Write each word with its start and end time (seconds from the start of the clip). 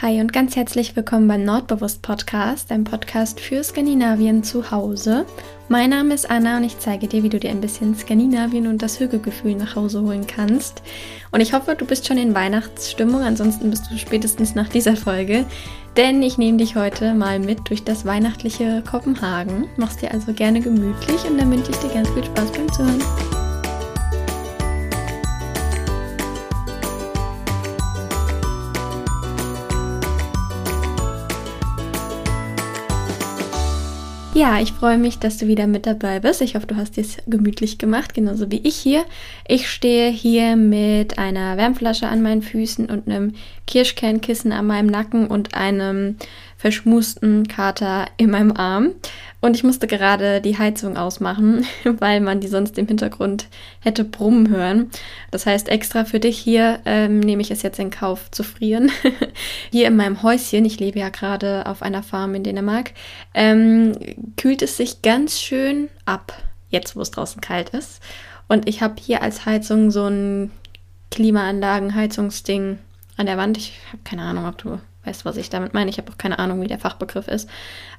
Hi 0.00 0.20
und 0.20 0.32
ganz 0.32 0.54
herzlich 0.54 0.94
willkommen 0.94 1.26
beim 1.26 1.42
Nordbewusst 1.42 2.02
Podcast, 2.02 2.70
einem 2.70 2.84
Podcast 2.84 3.40
für 3.40 3.64
Skandinavien 3.64 4.44
zu 4.44 4.70
Hause. 4.70 5.26
Mein 5.68 5.90
Name 5.90 6.14
ist 6.14 6.30
Anna 6.30 6.58
und 6.58 6.62
ich 6.62 6.78
zeige 6.78 7.08
dir, 7.08 7.24
wie 7.24 7.28
du 7.28 7.40
dir 7.40 7.50
ein 7.50 7.60
bisschen 7.60 7.96
Skandinavien 7.96 8.68
und 8.68 8.80
das 8.80 9.00
Hügelgefühl 9.00 9.56
nach 9.56 9.74
Hause 9.74 10.02
holen 10.02 10.24
kannst. 10.24 10.82
Und 11.32 11.40
ich 11.40 11.52
hoffe, 11.52 11.74
du 11.74 11.84
bist 11.84 12.06
schon 12.06 12.16
in 12.16 12.32
Weihnachtsstimmung, 12.32 13.22
ansonsten 13.22 13.70
bist 13.70 13.90
du 13.90 13.98
spätestens 13.98 14.54
nach 14.54 14.68
dieser 14.68 14.94
Folge, 14.94 15.44
denn 15.96 16.22
ich 16.22 16.38
nehme 16.38 16.58
dich 16.58 16.76
heute 16.76 17.12
mal 17.14 17.40
mit 17.40 17.68
durch 17.68 17.82
das 17.82 18.06
weihnachtliche 18.06 18.84
Kopenhagen. 18.88 19.66
Mach's 19.78 19.96
dir 19.96 20.12
also 20.12 20.32
gerne 20.32 20.60
gemütlich 20.60 21.24
und 21.28 21.38
dann 21.38 21.50
wünsche 21.50 21.72
ich 21.72 21.78
dir 21.78 21.92
ganz 21.92 22.08
viel 22.10 22.22
Spaß 22.22 22.52
beim 22.52 22.72
Zuhören. 22.72 23.47
Ja, 34.38 34.60
ich 34.60 34.70
freue 34.70 34.98
mich, 34.98 35.18
dass 35.18 35.38
du 35.38 35.48
wieder 35.48 35.66
mit 35.66 35.84
dabei 35.84 36.20
bist. 36.20 36.40
Ich 36.42 36.54
hoffe, 36.54 36.68
du 36.68 36.76
hast 36.76 36.96
es 36.96 37.16
gemütlich 37.26 37.76
gemacht, 37.76 38.14
genauso 38.14 38.52
wie 38.52 38.60
ich 38.62 38.76
hier. 38.76 39.04
Ich 39.48 39.68
stehe 39.68 40.12
hier 40.12 40.54
mit 40.54 41.18
einer 41.18 41.56
Wärmflasche 41.56 42.06
an 42.06 42.22
meinen 42.22 42.42
Füßen 42.42 42.88
und 42.88 43.08
einem 43.08 43.34
Kirschkernkissen 43.66 44.52
an 44.52 44.68
meinem 44.68 44.86
Nacken 44.86 45.26
und 45.26 45.54
einem 45.54 46.18
verschmusten 46.56 47.48
Kater 47.48 48.06
in 48.16 48.30
meinem 48.30 48.52
Arm. 48.52 48.90
Und 49.40 49.54
ich 49.54 49.62
musste 49.62 49.86
gerade 49.86 50.40
die 50.40 50.58
Heizung 50.58 50.96
ausmachen, 50.96 51.64
weil 51.84 52.20
man 52.20 52.40
die 52.40 52.48
sonst 52.48 52.76
im 52.78 52.88
Hintergrund 52.88 53.48
hätte 53.80 54.04
brummen 54.04 54.48
hören. 54.48 54.90
Das 55.30 55.46
heißt, 55.46 55.68
extra 55.68 56.04
für 56.04 56.18
dich 56.18 56.38
hier 56.38 56.80
ähm, 56.84 57.20
nehme 57.20 57.42
ich 57.42 57.50
es 57.50 57.62
jetzt 57.62 57.78
in 57.78 57.90
Kauf 57.90 58.30
zu 58.30 58.42
frieren. 58.42 58.90
hier 59.70 59.86
in 59.86 59.96
meinem 59.96 60.22
Häuschen, 60.22 60.64
ich 60.64 60.80
lebe 60.80 60.98
ja 60.98 61.08
gerade 61.10 61.66
auf 61.66 61.82
einer 61.82 62.02
Farm 62.02 62.34
in 62.34 62.42
Dänemark, 62.42 62.92
ähm, 63.34 63.92
kühlt 64.36 64.62
es 64.62 64.76
sich 64.76 65.02
ganz 65.02 65.40
schön 65.40 65.88
ab, 66.04 66.32
jetzt 66.70 66.96
wo 66.96 67.00
es 67.00 67.12
draußen 67.12 67.40
kalt 67.40 67.70
ist. 67.70 68.00
Und 68.48 68.68
ich 68.68 68.82
habe 68.82 68.94
hier 69.00 69.22
als 69.22 69.46
Heizung 69.46 69.90
so 69.90 70.06
ein 70.06 70.50
Klimaanlagen-Heizungsding 71.10 72.78
an 73.16 73.26
der 73.26 73.36
Wand. 73.36 73.56
Ich 73.56 73.78
habe 73.88 74.02
keine 74.04 74.22
Ahnung, 74.22 74.46
ob 74.46 74.58
du 74.58 74.80
weißt, 75.08 75.24
was 75.24 75.36
ich 75.36 75.50
damit 75.50 75.74
meine. 75.74 75.90
Ich 75.90 75.98
habe 75.98 76.12
auch 76.12 76.18
keine 76.18 76.38
Ahnung, 76.38 76.60
wie 76.60 76.66
der 76.66 76.78
Fachbegriff 76.78 77.28
ist. 77.28 77.48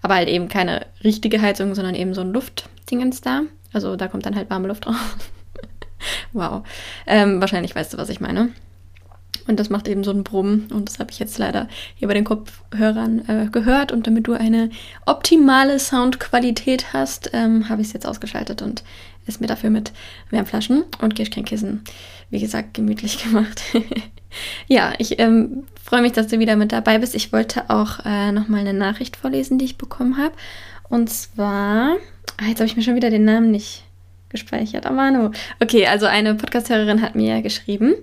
Aber 0.01 0.15
halt 0.15 0.29
eben 0.29 0.47
keine 0.47 0.85
richtige 1.03 1.41
Heizung, 1.41 1.75
sondern 1.75 1.95
eben 1.95 2.13
so 2.13 2.21
ein 2.21 2.31
Luftdingens 2.31 3.21
da. 3.21 3.41
Also 3.73 3.95
da 3.95 4.07
kommt 4.07 4.25
dann 4.25 4.35
halt 4.35 4.49
warme 4.49 4.67
Luft 4.67 4.85
drauf. 4.85 4.95
wow. 6.33 6.63
Ähm, 7.07 7.41
wahrscheinlich 7.41 7.75
weißt 7.75 7.93
du, 7.93 7.97
was 7.97 8.09
ich 8.09 8.21
meine. 8.21 8.49
Und 9.47 9.59
das 9.59 9.69
macht 9.69 9.87
eben 9.87 10.03
so 10.03 10.11
einen 10.11 10.23
Brummen. 10.23 10.67
Und 10.71 10.89
das 10.89 10.99
habe 10.99 11.11
ich 11.11 11.19
jetzt 11.19 11.37
leider 11.39 11.67
hier 11.95 12.07
bei 12.07 12.13
den 12.13 12.23
Kopfhörern 12.23 13.27
äh, 13.27 13.47
gehört. 13.51 13.91
Und 13.91 14.05
damit 14.05 14.27
du 14.27 14.33
eine 14.33 14.69
optimale 15.05 15.79
Soundqualität 15.79 16.93
hast, 16.93 17.31
ähm, 17.33 17.67
habe 17.69 17.81
ich 17.81 17.87
es 17.87 17.93
jetzt 17.93 18.05
ausgeschaltet 18.05 18.61
und 18.61 18.83
es 19.25 19.39
mir 19.39 19.47
dafür 19.47 19.69
mit 19.69 19.91
Wärmflaschen 20.29 20.83
und 21.01 21.15
Kirschkernkissen, 21.15 21.83
wie 22.29 22.39
gesagt, 22.39 22.75
gemütlich 22.75 23.23
gemacht. 23.23 23.61
Ja, 24.67 24.93
ich 24.97 25.19
ähm, 25.19 25.63
freue 25.83 26.01
mich, 26.01 26.11
dass 26.13 26.27
du 26.27 26.39
wieder 26.39 26.55
mit 26.55 26.71
dabei 26.71 26.99
bist. 26.99 27.15
Ich 27.15 27.33
wollte 27.33 27.69
auch 27.69 28.05
äh, 28.05 28.31
nochmal 28.31 28.61
eine 28.61 28.73
Nachricht 28.73 29.15
vorlesen, 29.15 29.57
die 29.57 29.65
ich 29.65 29.77
bekommen 29.77 30.17
habe. 30.17 30.33
Und 30.89 31.09
zwar, 31.09 31.97
ah, 32.37 32.45
jetzt 32.47 32.59
habe 32.59 32.67
ich 32.67 32.75
mir 32.75 32.83
schon 32.83 32.95
wieder 32.95 33.09
den 33.09 33.25
Namen 33.25 33.51
nicht 33.51 33.83
gespeichert. 34.29 34.85
Amano. 34.85 35.31
Okay, 35.59 35.87
also 35.87 36.05
eine 36.05 36.35
Podcasthörerin 36.35 37.01
hat 37.01 37.15
mir 37.15 37.41
geschrieben. 37.41 37.95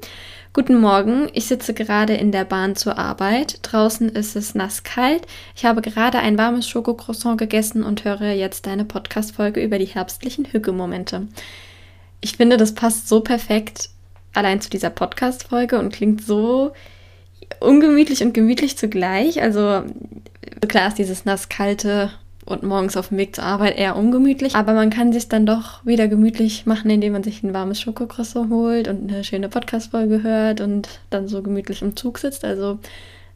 Guten 0.52 0.80
Morgen, 0.80 1.28
ich 1.34 1.44
sitze 1.44 1.74
gerade 1.74 2.14
in 2.14 2.32
der 2.32 2.46
Bahn 2.46 2.76
zur 2.76 2.96
Arbeit. 2.96 3.58
Draußen 3.60 4.08
ist 4.08 4.36
es 4.36 4.54
nasskalt. 4.54 5.26
Ich 5.54 5.66
habe 5.66 5.82
gerade 5.82 6.18
ein 6.18 6.38
warmes 6.38 6.66
Schokocroissant 6.66 7.36
gegessen 7.36 7.82
und 7.82 8.04
höre 8.04 8.32
jetzt 8.32 8.66
deine 8.66 8.86
Podcast-Folge 8.86 9.62
über 9.62 9.78
die 9.78 9.84
herbstlichen 9.84 10.46
Hügelmomente. 10.46 11.28
Ich 12.22 12.38
finde, 12.38 12.56
das 12.56 12.74
passt 12.74 13.06
so 13.06 13.20
perfekt 13.20 13.90
allein 14.36 14.60
zu 14.60 14.70
dieser 14.70 14.90
Podcast-Folge 14.90 15.78
und 15.78 15.92
klingt 15.92 16.22
so 16.22 16.72
ungemütlich 17.60 18.22
und 18.22 18.34
gemütlich 18.34 18.76
zugleich. 18.76 19.40
Also 19.40 19.84
klar 20.68 20.88
ist 20.88 20.98
dieses 20.98 21.24
nasskalte 21.24 22.10
und 22.44 22.62
morgens 22.62 22.96
auf 22.96 23.08
dem 23.08 23.18
Weg 23.18 23.34
zur 23.34 23.44
Arbeit 23.44 23.76
eher 23.76 23.96
ungemütlich, 23.96 24.54
aber 24.54 24.72
man 24.72 24.90
kann 24.90 25.12
sich 25.12 25.28
dann 25.28 25.46
doch 25.46 25.84
wieder 25.84 26.06
gemütlich 26.06 26.64
machen, 26.64 26.90
indem 26.90 27.12
man 27.12 27.24
sich 27.24 27.42
ein 27.42 27.54
warmes 27.54 27.80
Schokocroissant 27.80 28.50
holt 28.50 28.88
und 28.88 29.10
eine 29.10 29.24
schöne 29.24 29.48
Podcast-Folge 29.48 30.22
hört 30.22 30.60
und 30.60 31.00
dann 31.10 31.26
so 31.26 31.42
gemütlich 31.42 31.82
im 31.82 31.96
Zug 31.96 32.18
sitzt. 32.18 32.44
Also 32.44 32.78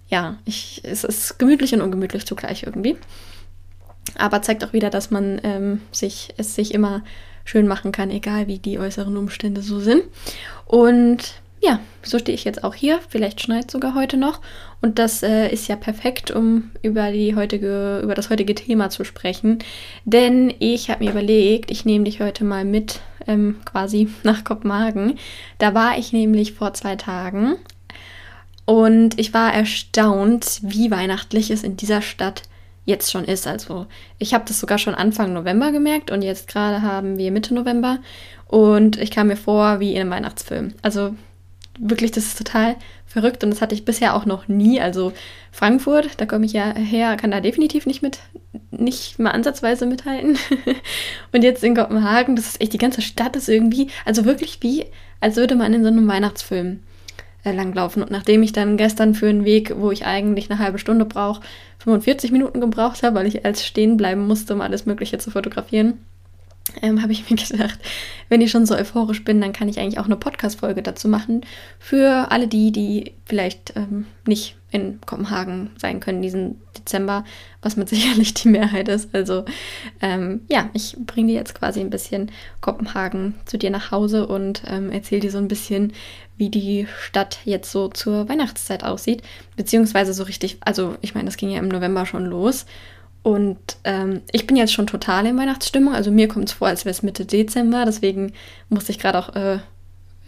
ja, 0.09 0.37
ich, 0.45 0.83
es 0.85 1.05
ist 1.05 1.39
gemütlich 1.39 1.75
und 1.75 1.81
ungemütlich 1.81 2.25
zugleich 2.27 2.65
irgendwie. 2.65 2.97
Aber 4.17 4.43
zeigt 4.43 4.65
auch 4.65 4.73
wieder, 4.73 4.91
dass 4.91 5.11
man 5.11 5.41
ähm, 5.45 5.81
sich, 5.93 6.35
es 6.37 6.55
sich 6.55 6.73
immer 6.75 7.03
schön 7.51 7.67
machen 7.67 7.91
kann, 7.91 8.11
egal 8.11 8.47
wie 8.47 8.59
die 8.59 8.79
äußeren 8.79 9.17
Umstände 9.17 9.61
so 9.61 9.81
sind. 9.81 10.05
Und 10.67 11.35
ja, 11.61 11.81
so 12.03 12.19
stehe 12.19 12.35
ich 12.35 12.45
jetzt 12.45 12.65
auch 12.65 12.75
hier. 12.75 13.01
Vielleicht 13.09 13.41
schneit 13.41 13.71
sogar 13.71 13.95
heute 13.95 14.17
noch. 14.17 14.41
Und 14.81 14.99
das 14.99 15.23
äh, 15.23 15.49
ist 15.49 15.69
ja 15.69 15.77
perfekt, 15.77 16.31
um 16.31 16.71
über, 16.83 17.11
die 17.11 17.35
heutige, 17.35 18.01
über 18.03 18.15
das 18.15 18.31
heutige 18.31 18.55
Thema 18.55 18.89
zu 18.89 19.05
sprechen. 19.05 19.59
Denn 20.05 20.55
ich 20.59 20.91
habe 20.91 21.05
mir 21.05 21.11
überlegt, 21.11 21.71
ich 21.71 21.85
nehme 21.85 22.05
dich 22.05 22.21
heute 22.21 22.45
mal 22.45 22.65
mit 22.65 23.01
ähm, 23.27 23.57
quasi 23.65 24.09
nach 24.23 24.45
Kopenhagen. 24.45 25.19
Da 25.59 25.75
war 25.75 25.99
ich 25.99 26.13
nämlich 26.13 26.53
vor 26.53 26.73
zwei 26.73 26.97
Tagen. 26.97 27.57
Und 28.65 29.19
ich 29.19 29.35
war 29.35 29.53
erstaunt, 29.53 30.61
wie 30.63 30.93
weihnachtlich 30.93 31.51
es 31.51 31.65
in 31.65 31.77
dieser 31.77 32.01
Stadt 32.01 32.43
jetzt 32.85 33.11
schon 33.11 33.25
ist. 33.25 33.47
Also 33.47 33.87
ich 34.19 34.35
habe 34.35 34.45
das 34.47 34.61
sogar 34.61 34.79
schon 34.79 34.95
Anfang 34.95 35.33
November 35.33 35.73
gemerkt 35.73 36.11
und 36.11 36.23
jetzt 36.23 36.49
gerade 36.49 36.83
haben 36.83 37.19
wir 37.19 37.31
Mitte 37.31 37.55
November 37.55 37.99
und 38.47 38.99
ich 38.99 39.11
kam 39.11 39.29
mir 39.29 39.37
vor 39.37 39.81
wie 39.81 39.95
in 39.95 40.01
einem 40.01 40.11
Weihnachtsfilm. 40.11 40.75
Also 40.83 41.15
wirklich, 41.79 42.11
das 42.11 42.27
ist 42.27 42.39
total 42.39 42.77
verrückt 43.07 43.43
und 43.43 43.51
das 43.51 43.61
hatte 43.61 43.75
ich 43.75 43.85
bisher 43.85 44.15
auch 44.15 44.27
noch 44.27 44.49
nie. 44.49 44.81
Also 44.81 45.13
Frankfurt, 45.51 46.21
da 46.21 46.27
komme 46.27 46.47
ich 46.47 46.53
ja 46.53 46.75
her, 46.75 47.17
kann 47.17 47.31
da 47.31 47.41
definitiv 47.41 47.87
nicht 47.87 48.03
mit, 48.03 48.21
nicht 48.71 49.19
mal 49.19 49.31
ansatzweise 49.31 49.87
mithalten. 49.87 50.37
und 51.33 51.43
jetzt 51.43 51.65
in 51.65 51.75
Kopenhagen, 51.75 52.37
das 52.37 52.47
ist 52.47 52.61
echt, 52.61 52.73
die 52.73 52.79
ganze 52.79 53.03
Stadt 53.03 53.35
ist 53.37 53.49
irgendwie, 53.49 53.89
also 54.05 54.25
wirklich 54.25 54.59
wie, 54.63 54.87
als 55.21 55.37
würde 55.37 55.55
man 55.55 55.73
in 55.73 55.83
so 55.83 55.89
einem 55.89 56.07
Weihnachtsfilm 56.07 56.81
äh, 57.45 57.53
langlaufen. 57.53 58.03
Und 58.03 58.11
nachdem 58.11 58.43
ich 58.43 58.53
dann 58.53 58.77
gestern 58.77 59.15
für 59.15 59.29
einen 59.29 59.45
Weg, 59.45 59.75
wo 59.77 59.91
ich 59.91 60.07
eigentlich 60.07 60.51
eine 60.51 60.59
halbe 60.59 60.79
Stunde 60.79 61.05
brauche, 61.05 61.43
45 61.79 62.33
Minuten 62.33 62.61
gebraucht 62.61 63.03
habe, 63.03 63.17
weil 63.17 63.27
ich 63.27 63.45
als 63.45 63.65
stehen 63.65 63.97
bleiben 63.97 64.27
musste, 64.27 64.55
um 64.55 64.61
alles 64.61 64.87
Mögliche 64.87 65.19
zu 65.19 65.31
fotografieren, 65.31 65.99
ähm, 66.83 67.03
habe 67.03 67.13
ich 67.13 67.29
mir 67.31 67.37
gedacht, 67.37 67.79
wenn 68.29 68.41
ich 68.41 68.51
schon 68.51 68.67
so 68.67 68.75
euphorisch 68.75 69.25
bin, 69.25 69.41
dann 69.41 69.53
kann 69.53 69.69
ich 69.69 69.79
eigentlich 69.79 69.99
auch 69.99 70.07
eine 70.07 70.17
Podcast-Folge 70.17 70.83
dazu 70.83 71.09
machen. 71.09 71.43
Für 71.79 72.31
alle 72.31 72.49
die, 72.49 72.73
die 72.73 73.15
vielleicht 73.27 73.75
ähm, 73.77 74.07
nicht 74.27 74.57
in 74.71 75.01
Kopenhagen 75.05 75.71
sein 75.77 75.99
können 75.99 76.23
diesen 76.23 76.61
Dezember, 76.79 77.25
was 77.63 77.77
mit 77.77 77.89
sicherlich 77.91 78.35
die 78.35 78.49
Mehrheit 78.49 78.89
ist. 78.89 79.15
Also 79.15 79.45
ähm, 80.01 80.43
ja, 80.51 80.71
ich 80.73 80.97
bringe 81.07 81.29
dir 81.29 81.35
jetzt 81.35 81.55
quasi 81.55 81.81
ein 81.81 81.91
bisschen 81.91 82.31
Kopenhagen 82.61 83.35
zu 83.45 83.59
dir 83.59 83.71
nach 83.71 83.91
Hause 83.91 84.27
und 84.27 84.63
ähm, 84.67 84.91
erzähle 84.91 85.23
dir 85.23 85.31
so 85.31 85.39
ein 85.39 85.49
bisschen, 85.49 85.93
wie 86.37 86.49
die 86.49 86.87
Stadt 87.01 87.41
jetzt 87.45 87.71
so 87.71 87.89
zur 87.89 88.29
Weihnachtszeit 88.29 88.85
aussieht. 88.85 89.23
Beziehungsweise 89.57 90.15
so 90.15 90.23
richtig, 90.23 90.59
also 90.61 90.97
ich 91.03 91.15
meine, 91.15 91.27
das 91.27 91.37
ging 91.37 91.51
ja 91.51 91.59
im 91.59 91.69
November 91.69 92.07
schon 92.07 92.25
los. 92.25 92.65
Und 93.23 93.59
ähm, 93.85 94.23
ich 94.33 94.47
bin 94.47 94.57
jetzt 94.57 94.73
schon 94.73 94.87
total 94.87 95.27
in 95.27 95.37
Weihnachtsstimmung. 95.37 95.95
Also 95.95 96.11
mir 96.11 96.29
kommt 96.29 96.49
es 96.49 96.55
vor, 96.55 96.69
als 96.69 96.85
wäre 96.85 96.93
es 96.93 97.03
Mitte 97.03 97.27
Dezember. 97.27 97.85
Deswegen 97.85 98.33
musste 98.69 98.93
ich 98.93 98.99
gerade 98.99 99.19
auch 99.19 99.35
äh, 99.35 99.59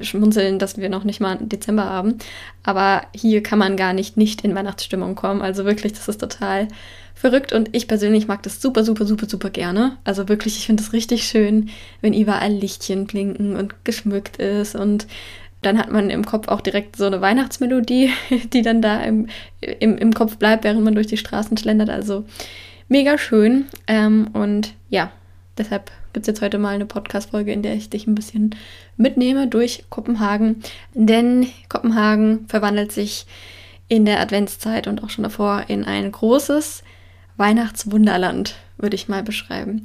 schmunzeln, 0.00 0.58
dass 0.58 0.76
wir 0.76 0.88
noch 0.88 1.04
nicht 1.04 1.20
mal 1.20 1.38
Dezember 1.40 1.84
haben. 1.84 2.18
Aber 2.62 3.02
hier 3.14 3.42
kann 3.42 3.58
man 3.58 3.76
gar 3.76 3.92
nicht 3.92 4.16
nicht 4.16 4.42
in 4.42 4.54
Weihnachtsstimmung 4.54 5.14
kommen. 5.14 5.40
Also 5.40 5.64
wirklich, 5.64 5.94
das 5.94 6.08
ist 6.08 6.20
total 6.20 6.68
verrückt. 7.14 7.52
Und 7.52 7.74
ich 7.74 7.88
persönlich 7.88 8.28
mag 8.28 8.42
das 8.42 8.60
super, 8.60 8.84
super, 8.84 9.06
super, 9.06 9.26
super 9.26 9.50
gerne. 9.50 9.96
Also 10.04 10.28
wirklich, 10.28 10.58
ich 10.58 10.66
finde 10.66 10.82
es 10.82 10.92
richtig 10.92 11.24
schön, 11.24 11.70
wenn 12.02 12.12
überall 12.12 12.52
Lichtchen 12.52 13.06
blinken 13.06 13.56
und 13.56 13.84
geschmückt 13.84 14.36
ist. 14.36 14.74
Und 14.74 15.06
dann 15.62 15.78
hat 15.78 15.90
man 15.90 16.10
im 16.10 16.26
Kopf 16.26 16.48
auch 16.48 16.60
direkt 16.60 16.96
so 16.96 17.06
eine 17.06 17.20
Weihnachtsmelodie, 17.20 18.10
die 18.52 18.62
dann 18.62 18.82
da 18.82 19.02
im, 19.02 19.28
im, 19.60 19.96
im 19.96 20.12
Kopf 20.12 20.36
bleibt, 20.36 20.64
während 20.64 20.84
man 20.84 20.94
durch 20.94 21.06
die 21.06 21.16
Straßen 21.16 21.56
schlendert. 21.56 21.88
Also 21.88 22.24
mega 22.92 23.16
schön. 23.18 23.64
Ähm, 23.86 24.28
und 24.34 24.74
ja, 24.90 25.10
deshalb 25.56 25.90
gibt 26.12 26.24
es 26.24 26.28
jetzt 26.28 26.42
heute 26.42 26.58
mal 26.58 26.74
eine 26.74 26.86
Podcast-Folge, 26.86 27.52
in 27.52 27.62
der 27.62 27.74
ich 27.74 27.90
dich 27.90 28.06
ein 28.06 28.14
bisschen 28.14 28.54
mitnehme 28.96 29.48
durch 29.48 29.84
Kopenhagen. 29.88 30.62
Denn 30.94 31.48
Kopenhagen 31.68 32.46
verwandelt 32.48 32.92
sich 32.92 33.26
in 33.88 34.04
der 34.04 34.20
Adventszeit 34.20 34.86
und 34.86 35.02
auch 35.02 35.10
schon 35.10 35.24
davor 35.24 35.64
in 35.68 35.84
ein 35.84 36.12
großes 36.12 36.84
Weihnachtswunderland, 37.38 38.56
würde 38.76 38.94
ich 38.94 39.08
mal 39.08 39.22
beschreiben. 39.22 39.82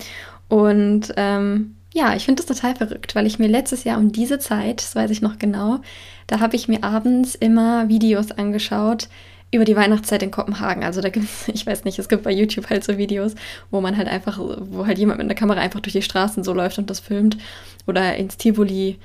Und 0.50 1.14
ähm, 1.16 1.76
ja, 1.94 2.14
ich 2.14 2.26
finde 2.26 2.44
das 2.44 2.58
total 2.58 2.76
verrückt, 2.76 3.16
weil 3.16 3.26
ich 3.26 3.40
mir 3.40 3.48
letztes 3.48 3.86
Jahr 3.86 3.98
um 3.98 4.12
diese 4.12 4.38
Zeit, 4.38 4.82
das 4.82 4.96
weiß 4.96 5.12
ich 5.12 5.22
noch 5.22 5.40
genau, 5.40 5.80
da 6.28 6.42
habe 6.42 6.58
ich 6.58 6.68
mir 6.68 6.84
abends 6.84 7.36
immer 7.36 7.88
Videos 7.88 8.32
angeschaut, 8.32 9.08
über 9.52 9.66
die 9.66 9.76
Weihnachtszeit 9.76 10.24
in 10.24 10.32
Kopenhagen. 10.32 10.84
Also 10.84 11.02
da 11.02 11.10
gibt 11.10 11.26
es, 11.26 11.48
ich 11.54 11.66
weiß 11.66 11.84
nicht, 11.86 12.00
es 12.00 12.10
gibt 12.10 12.24
bei 12.24 12.32
YouTube 12.32 12.70
halt 12.70 12.84
so 12.84 12.98
Videos, 12.98 13.36
wo 13.72 13.82
man 13.82 13.98
halt 13.98 14.08
einfach, 14.08 14.40
wo 14.40 14.86
halt 14.86 14.98
jemand 14.98 15.20
mit 15.20 15.26
einer 15.26 15.36
Kamera 15.36 15.60
einfach 15.60 15.80
durch 15.80 15.94
die 15.94 16.02
Straßen 16.02 16.44
so 16.44 16.54
läuft 16.54 16.78
und 16.78 16.90
das 16.90 17.00
filmt. 17.00 17.38
Oder 17.86 18.16
ins 18.18 18.38
Tivoli 18.38 18.98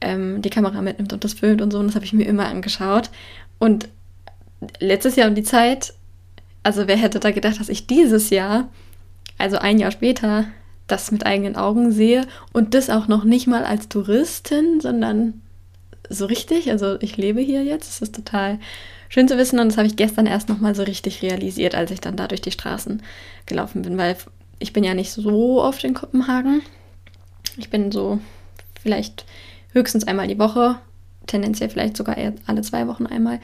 ähm, 0.00 0.40
die 0.42 0.50
Kamera 0.50 0.80
mitnimmt 0.80 1.12
und 1.12 1.24
das 1.24 1.34
filmt 1.34 1.60
und 1.60 1.70
so. 1.70 1.78
Und 1.78 1.88
das 1.88 1.94
habe 1.94 2.04
ich 2.04 2.12
mir 2.12 2.24
immer 2.24 2.46
angeschaut. 2.46 3.10
Und 3.58 3.88
letztes 4.78 5.16
Jahr 5.16 5.28
um 5.28 5.34
die 5.34 5.42
Zeit, 5.42 5.92
also 6.62 6.86
wer 6.86 6.96
hätte 6.96 7.20
da 7.20 7.30
gedacht, 7.30 7.60
dass 7.60 7.68
ich 7.68 7.86
dieses 7.86 8.30
Jahr, 8.30 8.68
also 9.38 9.58
ein 9.58 9.78
Jahr 9.78 9.90
später, 9.90 10.46
das 10.86 11.12
mit 11.12 11.24
eigenen 11.24 11.56
Augen 11.56 11.92
sehe 11.92 12.26
und 12.52 12.74
das 12.74 12.90
auch 12.90 13.06
noch 13.06 13.24
nicht 13.24 13.46
mal 13.46 13.64
als 13.64 13.88
Touristin, 13.88 14.80
sondern 14.80 15.40
so 16.08 16.26
richtig. 16.26 16.70
Also 16.70 17.00
ich 17.00 17.16
lebe 17.16 17.40
hier 17.40 17.64
jetzt. 17.64 17.88
Es 17.88 18.02
ist 18.02 18.14
total 18.14 18.58
schön 19.08 19.28
zu 19.28 19.36
wissen 19.36 19.58
und 19.58 19.68
das 19.68 19.76
habe 19.76 19.86
ich 19.86 19.96
gestern 19.96 20.26
erst 20.26 20.48
noch 20.48 20.60
mal 20.60 20.74
so 20.74 20.82
richtig 20.82 21.22
realisiert, 21.22 21.74
als 21.74 21.90
ich 21.90 22.00
dann 22.00 22.16
da 22.16 22.28
durch 22.28 22.40
die 22.40 22.52
Straßen 22.52 23.02
gelaufen 23.46 23.82
bin, 23.82 23.98
weil 23.98 24.16
ich 24.58 24.72
bin 24.72 24.84
ja 24.84 24.94
nicht 24.94 25.10
so 25.10 25.62
oft 25.62 25.84
in 25.84 25.94
Kopenhagen. 25.94 26.62
Ich 27.56 27.70
bin 27.70 27.90
so 27.90 28.20
vielleicht 28.80 29.24
höchstens 29.72 30.06
einmal 30.06 30.28
die 30.28 30.38
Woche, 30.38 30.78
tendenziell 31.26 31.70
vielleicht 31.70 31.96
sogar 31.96 32.16
alle 32.46 32.62
zwei 32.62 32.86
Wochen 32.86 33.06
einmal 33.06 33.40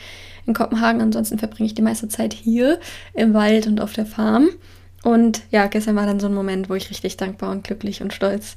in 0.46 0.54
Kopenhagen. 0.54 1.00
Ansonsten 1.00 1.38
verbringe 1.38 1.66
ich 1.66 1.74
die 1.74 1.82
meiste 1.82 2.08
Zeit 2.08 2.32
hier 2.32 2.78
im 3.14 3.34
Wald 3.34 3.66
und 3.66 3.80
auf 3.80 3.92
der 3.92 4.06
Farm. 4.06 4.48
Und 5.02 5.42
ja, 5.50 5.66
gestern 5.66 5.96
war 5.96 6.06
dann 6.06 6.20
so 6.20 6.26
ein 6.26 6.34
Moment, 6.34 6.68
wo 6.68 6.74
ich 6.74 6.90
richtig 6.90 7.16
dankbar 7.16 7.50
und 7.50 7.64
glücklich 7.64 8.02
und 8.02 8.12
stolz 8.12 8.54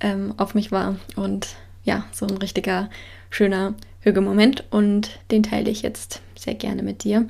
ähm, 0.00 0.34
auf 0.36 0.54
mich 0.54 0.72
war. 0.72 0.96
Und 1.16 1.48
ja, 1.84 2.04
so 2.12 2.26
ein 2.26 2.36
richtiger, 2.36 2.90
schöner 3.30 3.74
Hügelmoment. 4.00 4.64
Und 4.70 5.10
den 5.30 5.42
teile 5.42 5.70
ich 5.70 5.82
jetzt 5.82 6.20
sehr 6.36 6.54
gerne 6.54 6.82
mit 6.82 7.04
dir. 7.04 7.26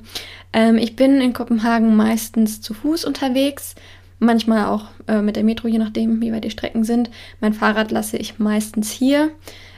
Ähm, 0.51 0.77
ich 0.77 0.95
bin 0.95 1.21
in 1.21 1.33
Kopenhagen 1.33 1.95
meistens 1.95 2.61
zu 2.61 2.73
Fuß 2.73 3.05
unterwegs. 3.05 3.75
Manchmal 4.19 4.67
auch 4.67 4.85
äh, 5.07 5.21
mit 5.21 5.35
der 5.35 5.43
Metro, 5.43 5.67
je 5.67 5.79
nachdem, 5.79 6.21
wie 6.21 6.31
weit 6.31 6.43
die 6.43 6.51
Strecken 6.51 6.83
sind. 6.83 7.09
Mein 7.41 7.53
Fahrrad 7.53 7.91
lasse 7.91 8.17
ich 8.17 8.39
meistens 8.39 8.91
hier. 8.91 9.31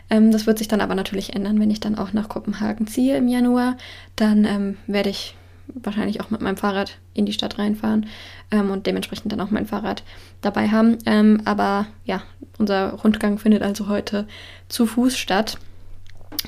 Ähm, 0.10 0.32
das 0.32 0.46
wird 0.46 0.58
sich 0.58 0.68
dann 0.68 0.82
aber 0.82 0.96
natürlich 0.96 1.36
ändern, 1.36 1.60
wenn 1.60 1.72
ich 1.72 1.80
dann 1.80 1.98
auch 1.98 2.14
nach 2.14 2.30
Kopenhagen 2.30 2.88
ziehe 2.88 3.18
im 3.18 3.28
Januar. 3.28 3.78
Dann 4.16 4.46
ähm, 4.46 4.78
werde 4.88 5.10
ich 5.10 5.36
wahrscheinlich 5.74 6.22
auch 6.22 6.30
mit 6.30 6.42
meinem 6.42 6.58
Fahrrad 6.58 6.98
in 7.14 7.26
die 7.26 7.34
Stadt 7.34 7.58
reinfahren 7.60 8.08
ähm, 8.52 8.72
und 8.72 8.88
dementsprechend 8.88 9.32
dann 9.32 9.42
auch 9.42 9.52
mein 9.52 9.66
Fahrrad 9.66 10.04
dabei 10.42 10.70
haben. 10.70 10.98
Ähm, 11.06 11.42
aber 11.46 11.88
ja, 12.06 12.24
unser 12.58 12.94
Rundgang 12.94 13.38
findet 13.38 13.62
also 13.62 13.88
heute 13.88 14.28
zu 14.70 14.86
Fuß 14.86 15.18
statt. 15.18 15.58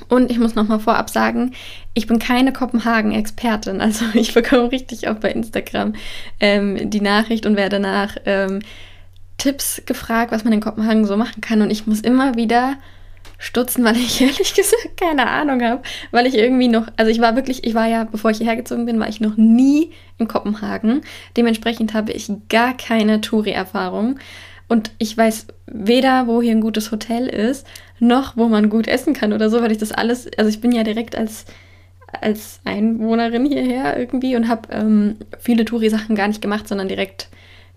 Und 0.08 0.30
ich 0.30 0.38
muss 0.38 0.54
nochmal 0.54 0.80
vorab 0.80 1.10
sagen, 1.10 1.54
ich 1.94 2.06
bin 2.06 2.18
keine 2.18 2.52
Kopenhagen-Expertin. 2.52 3.80
Also 3.88 4.04
ich 4.14 4.34
bekomme 4.34 4.70
richtig 4.70 5.08
oft 5.08 5.20
bei 5.20 5.30
Instagram 5.30 5.94
ähm, 6.40 6.90
die 6.90 7.00
Nachricht 7.00 7.46
und 7.46 7.56
werde 7.56 7.80
nach 7.80 8.16
ähm, 8.26 8.60
Tipps 9.38 9.82
gefragt, 9.86 10.32
was 10.32 10.44
man 10.44 10.52
in 10.52 10.60
Kopenhagen 10.60 11.04
so 11.06 11.16
machen 11.16 11.40
kann. 11.40 11.62
Und 11.62 11.70
ich 11.70 11.86
muss 11.86 12.00
immer 12.00 12.34
wieder 12.34 12.76
stutzen, 13.38 13.84
weil 13.84 13.96
ich 13.96 14.20
ehrlich 14.20 14.54
gesagt 14.54 15.00
keine 15.00 15.28
Ahnung 15.28 15.62
habe, 15.62 15.82
weil 16.10 16.26
ich 16.26 16.34
irgendwie 16.34 16.68
noch, 16.68 16.88
also 16.96 17.10
ich 17.10 17.20
war 17.20 17.36
wirklich, 17.36 17.64
ich 17.64 17.74
war 17.74 17.86
ja, 17.86 18.04
bevor 18.04 18.30
ich 18.30 18.38
hierher 18.38 18.56
gezogen 18.56 18.84
bin, 18.84 19.00
war 19.00 19.08
ich 19.08 19.20
noch 19.20 19.36
nie 19.36 19.92
in 20.18 20.28
Kopenhagen. 20.28 21.02
Dementsprechend 21.36 21.94
habe 21.94 22.12
ich 22.12 22.30
gar 22.48 22.76
keine 22.76 23.20
Touri-Erfahrung 23.20 24.18
und 24.66 24.90
ich 24.98 25.16
weiß 25.16 25.46
weder, 25.66 26.26
wo 26.26 26.42
hier 26.42 26.52
ein 26.52 26.60
gutes 26.60 26.90
Hotel 26.90 27.28
ist, 27.28 27.66
noch 28.00 28.36
wo 28.36 28.48
man 28.48 28.68
gut 28.68 28.86
essen 28.86 29.14
kann 29.14 29.32
oder 29.32 29.48
so, 29.48 29.62
weil 29.62 29.72
ich 29.72 29.78
das 29.78 29.92
alles, 29.92 30.28
also 30.36 30.50
ich 30.50 30.60
bin 30.60 30.72
ja 30.72 30.82
direkt 30.82 31.16
als 31.16 31.46
als 32.22 32.60
Einwohnerin 32.64 33.44
hierher 33.44 33.98
irgendwie 33.98 34.34
und 34.34 34.48
habe 34.48 34.72
ähm, 34.72 35.16
viele 35.38 35.66
Touri-Sachen 35.66 36.16
gar 36.16 36.26
nicht 36.26 36.40
gemacht, 36.40 36.66
sondern 36.66 36.88
direkt 36.88 37.28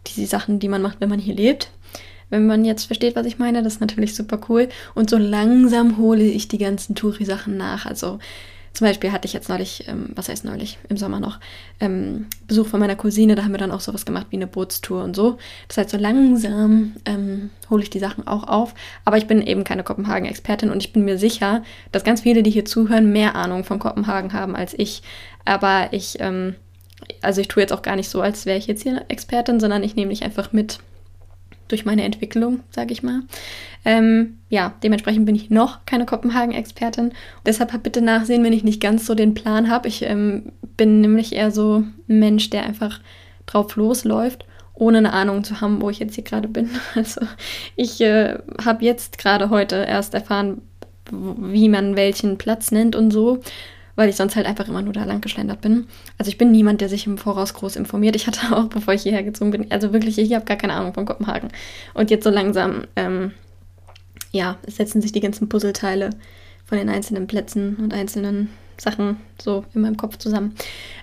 die 0.07 0.25
Sachen, 0.25 0.59
die 0.59 0.69
man 0.69 0.81
macht, 0.81 1.01
wenn 1.01 1.09
man 1.09 1.19
hier 1.19 1.35
lebt 1.35 1.69
wenn 2.31 2.47
man 2.47 2.65
jetzt 2.65 2.85
versteht, 2.85 3.15
was 3.15 3.27
ich 3.27 3.37
meine. 3.37 3.61
Das 3.61 3.73
ist 3.73 3.81
natürlich 3.81 4.15
super 4.15 4.39
cool. 4.49 4.69
Und 4.95 5.09
so 5.09 5.17
langsam 5.17 5.97
hole 5.97 6.23
ich 6.23 6.47
die 6.47 6.57
ganzen 6.57 6.95
Touri-Sachen 6.95 7.55
nach. 7.55 7.85
Also 7.85 8.17
zum 8.73 8.87
Beispiel 8.87 9.11
hatte 9.11 9.27
ich 9.27 9.33
jetzt 9.33 9.49
neulich, 9.49 9.85
ähm, 9.87 10.09
was 10.15 10.29
heißt 10.29 10.45
neulich, 10.45 10.79
im 10.87 10.95
Sommer 10.95 11.19
noch, 11.19 11.39
ähm, 11.81 12.27
Besuch 12.47 12.67
von 12.67 12.79
meiner 12.79 12.95
Cousine. 12.95 13.35
Da 13.35 13.43
haben 13.43 13.51
wir 13.51 13.57
dann 13.57 13.71
auch 13.71 13.81
sowas 13.81 14.05
gemacht 14.05 14.27
wie 14.29 14.37
eine 14.37 14.47
Bootstour 14.47 15.03
und 15.03 15.15
so. 15.15 15.37
Das 15.67 15.77
heißt, 15.77 15.89
so 15.89 15.97
langsam 15.97 16.93
ähm, 17.05 17.49
hole 17.69 17.83
ich 17.83 17.89
die 17.89 17.99
Sachen 17.99 18.27
auch 18.27 18.47
auf. 18.47 18.73
Aber 19.03 19.17
ich 19.17 19.27
bin 19.27 19.41
eben 19.41 19.65
keine 19.65 19.83
Kopenhagen-Expertin 19.83 20.69
und 20.69 20.81
ich 20.81 20.93
bin 20.93 21.03
mir 21.03 21.17
sicher, 21.17 21.63
dass 21.91 22.05
ganz 22.05 22.21
viele, 22.21 22.43
die 22.43 22.51
hier 22.51 22.65
zuhören, 22.65 23.11
mehr 23.11 23.35
Ahnung 23.35 23.65
von 23.65 23.77
Kopenhagen 23.77 24.31
haben 24.31 24.55
als 24.55 24.73
ich. 24.77 25.03
Aber 25.43 25.89
ich, 25.91 26.17
ähm, 26.21 26.55
also 27.21 27.41
ich 27.41 27.49
tue 27.49 27.61
jetzt 27.61 27.73
auch 27.73 27.81
gar 27.81 27.97
nicht 27.97 28.09
so, 28.09 28.21
als 28.21 28.45
wäre 28.45 28.57
ich 28.57 28.67
jetzt 28.67 28.83
hier 28.83 28.93
eine 28.93 29.09
Expertin, 29.09 29.59
sondern 29.59 29.83
ich 29.83 29.97
nehme 29.97 30.11
dich 30.11 30.23
einfach 30.23 30.53
mit 30.53 30.79
durch 31.71 31.85
meine 31.85 32.03
Entwicklung, 32.03 32.61
sage 32.69 32.93
ich 32.93 33.03
mal. 33.03 33.21
Ähm, 33.83 34.37
ja, 34.49 34.73
dementsprechend 34.83 35.25
bin 35.25 35.35
ich 35.35 35.49
noch 35.49 35.85
keine 35.85 36.05
Kopenhagen-Expertin. 36.05 37.13
Deshalb 37.45 37.71
bitte 37.83 38.01
nachsehen, 38.01 38.43
wenn 38.43 38.53
ich 38.53 38.63
nicht 38.63 38.81
ganz 38.81 39.05
so 39.05 39.15
den 39.15 39.33
Plan 39.33 39.69
habe. 39.69 39.87
Ich 39.87 40.03
ähm, 40.03 40.51
bin 40.77 41.01
nämlich 41.01 41.33
eher 41.33 41.51
so 41.51 41.83
ein 42.07 42.19
Mensch, 42.19 42.49
der 42.49 42.63
einfach 42.63 42.99
drauf 43.45 43.75
losläuft, 43.75 44.45
ohne 44.73 44.99
eine 44.99 45.13
Ahnung 45.13 45.43
zu 45.43 45.61
haben, 45.61 45.81
wo 45.81 45.89
ich 45.89 45.99
jetzt 45.99 46.15
hier 46.15 46.23
gerade 46.23 46.47
bin. 46.47 46.69
Also 46.95 47.21
ich 47.75 48.01
äh, 48.01 48.37
habe 48.63 48.85
jetzt 48.85 49.17
gerade 49.17 49.49
heute 49.49 49.77
erst 49.77 50.13
erfahren, 50.13 50.61
wie 51.11 51.69
man 51.69 51.95
welchen 51.95 52.37
Platz 52.37 52.71
nennt 52.71 52.95
und 52.95 53.11
so 53.11 53.41
weil 53.95 54.09
ich 54.09 54.15
sonst 54.15 54.35
halt 54.35 54.45
einfach 54.45 54.67
immer 54.67 54.81
nur 54.81 54.93
da 54.93 55.03
lang 55.03 55.21
geschlendert 55.21 55.61
bin. 55.61 55.87
Also 56.17 56.29
ich 56.29 56.37
bin 56.37 56.51
niemand, 56.51 56.81
der 56.81 56.89
sich 56.89 57.07
im 57.07 57.17
Voraus 57.17 57.53
groß 57.53 57.75
informiert. 57.75 58.15
Ich 58.15 58.27
hatte 58.27 58.55
auch, 58.55 58.65
bevor 58.65 58.93
ich 58.93 59.03
hierher 59.03 59.23
gezogen 59.23 59.51
bin, 59.51 59.71
also 59.71 59.93
wirklich, 59.93 60.17
ich 60.17 60.33
habe 60.33 60.45
gar 60.45 60.57
keine 60.57 60.73
Ahnung 60.73 60.93
von 60.93 61.05
Kopenhagen. 61.05 61.49
Und 61.93 62.11
jetzt 62.11 62.23
so 62.23 62.29
langsam, 62.29 62.85
ähm, 62.95 63.31
ja, 64.31 64.57
setzen 64.67 65.01
sich 65.01 65.11
die 65.11 65.19
ganzen 65.19 65.49
Puzzleteile 65.49 66.11
von 66.65 66.77
den 66.77 66.89
einzelnen 66.89 67.27
Plätzen 67.27 67.75
und 67.77 67.93
einzelnen 67.93 68.49
Sachen 68.77 69.17
so 69.41 69.65
in 69.73 69.81
meinem 69.81 69.97
Kopf 69.97 70.17
zusammen. 70.17 70.55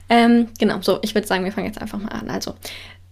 Ähm, 0.08 0.48
genau, 0.58 0.80
so, 0.80 0.98
ich 1.02 1.14
würde 1.14 1.26
sagen, 1.26 1.44
wir 1.44 1.52
fangen 1.52 1.66
jetzt 1.66 1.80
einfach 1.80 1.98
mal 1.98 2.08
an. 2.08 2.30
Also, 2.30 2.54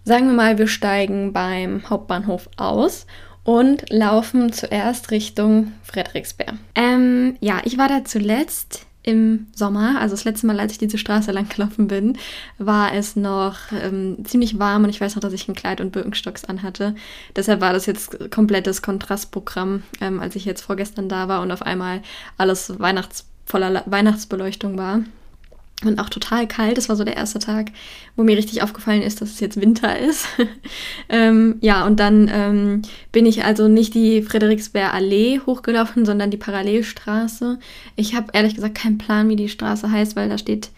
sagen 0.05 0.27
wir 0.27 0.35
mal, 0.35 0.59
wir 0.59 0.67
steigen 0.67 1.33
beim 1.33 1.89
Hauptbahnhof 1.89 2.49
aus 2.57 3.07
und 3.45 3.91
laufen 3.91 4.53
zuerst 4.53 5.11
Richtung 5.11 5.73
Frederiksberg. 5.83 6.55
Ähm, 6.75 7.37
ja, 7.41 7.61
ich 7.65 7.79
war 7.79 7.89
da 7.89 8.05
zuletzt 8.05 8.86
im 9.07 9.47
Sommer, 9.55 10.01
also 10.01 10.15
das 10.15 10.25
letzte 10.25 10.47
Mal, 10.47 10.61
als 10.61 10.73
ich 10.73 10.79
diese 10.79 10.99
Straße 10.99 11.33
lang 11.33 11.49
gelaufen 11.49 11.89
bin, 11.89 12.19
war 12.59 12.93
es 12.93 13.17
noch 13.17 13.57
ähm, 13.73 14.19
ziemlich 14.25 14.59
warm 14.59 14.85
und 14.85 14.91
ich 14.91 15.01
weiß 15.01 15.15
noch, 15.15 15.23
dass 15.23 15.33
ich 15.33 15.49
ein 15.49 15.55
Kleid 15.55 15.81
und 15.81 15.93
Birkenstocks 15.93 16.45
anhatte. 16.45 16.95
Deshalb 17.35 17.63
war 17.63 17.73
das 17.73 17.87
jetzt 17.87 18.31
komplettes 18.31 18.83
Kontrastprogramm, 18.83 19.85
ähm, 20.01 20.21
als 20.21 20.37
ich 20.37 20.45
jetzt 20.45 20.63
vorgestern 20.63 21.09
da 21.09 21.29
war 21.29 21.41
und 21.41 21.53
auf 21.53 21.63
einmal 21.63 22.03
alles 22.37 22.79
Weihnachts 22.79 23.25
voller 23.47 23.85
Weihnachtsbeleuchtung 23.87 24.77
war 24.77 25.01
und 25.85 25.99
auch 25.99 26.09
total 26.09 26.47
kalt. 26.49 26.79
Das 26.79 26.89
war 26.89 26.97
so 26.97 27.05
der 27.05 27.17
erste 27.17 27.39
Tag, 27.39 27.71
wo 28.17 28.23
mir 28.23 28.37
richtig 28.37 28.63
aufgefallen 28.63 29.03
ist, 29.03 29.21
dass 29.21 29.31
es 29.31 29.41
jetzt 29.41 29.61
Winter 29.61 29.99
ist. 29.99 30.27
ähm, 31.09 31.57
ja, 31.61 31.85
und 31.85 32.01
dann 32.01 32.31
ähm, 32.33 32.83
bin 33.13 33.27
ich 33.27 33.45
also 33.45 33.69
nicht 33.69 33.95
die 33.95 34.23
Friedrichsberg 34.23 34.95
Allee 34.95 35.41
hochgelaufen, 35.45 36.07
sondern 36.07 36.31
die 36.31 36.39
Parallelstraße. 36.39 37.59
Ich 37.95 38.15
habe 38.15 38.29
ehrlich 38.33 38.55
gesagt 38.55 38.77
keinen 38.77 38.99
Plan, 38.99 39.29
wie 39.29 39.37
die 39.37 39.51
Straße 39.51 39.91
heißt, 39.91 40.17
weil 40.17 40.29
da 40.29 40.39
steht 40.39 40.71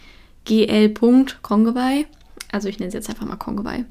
GL. 0.44 0.92
Kongewei. 1.42 2.06
Also 2.50 2.68
ich 2.68 2.78
nenne 2.78 2.88
es 2.88 2.94
jetzt 2.94 3.08
einfach 3.08 3.26
mal 3.26 3.36
Kongewei. 3.36 3.84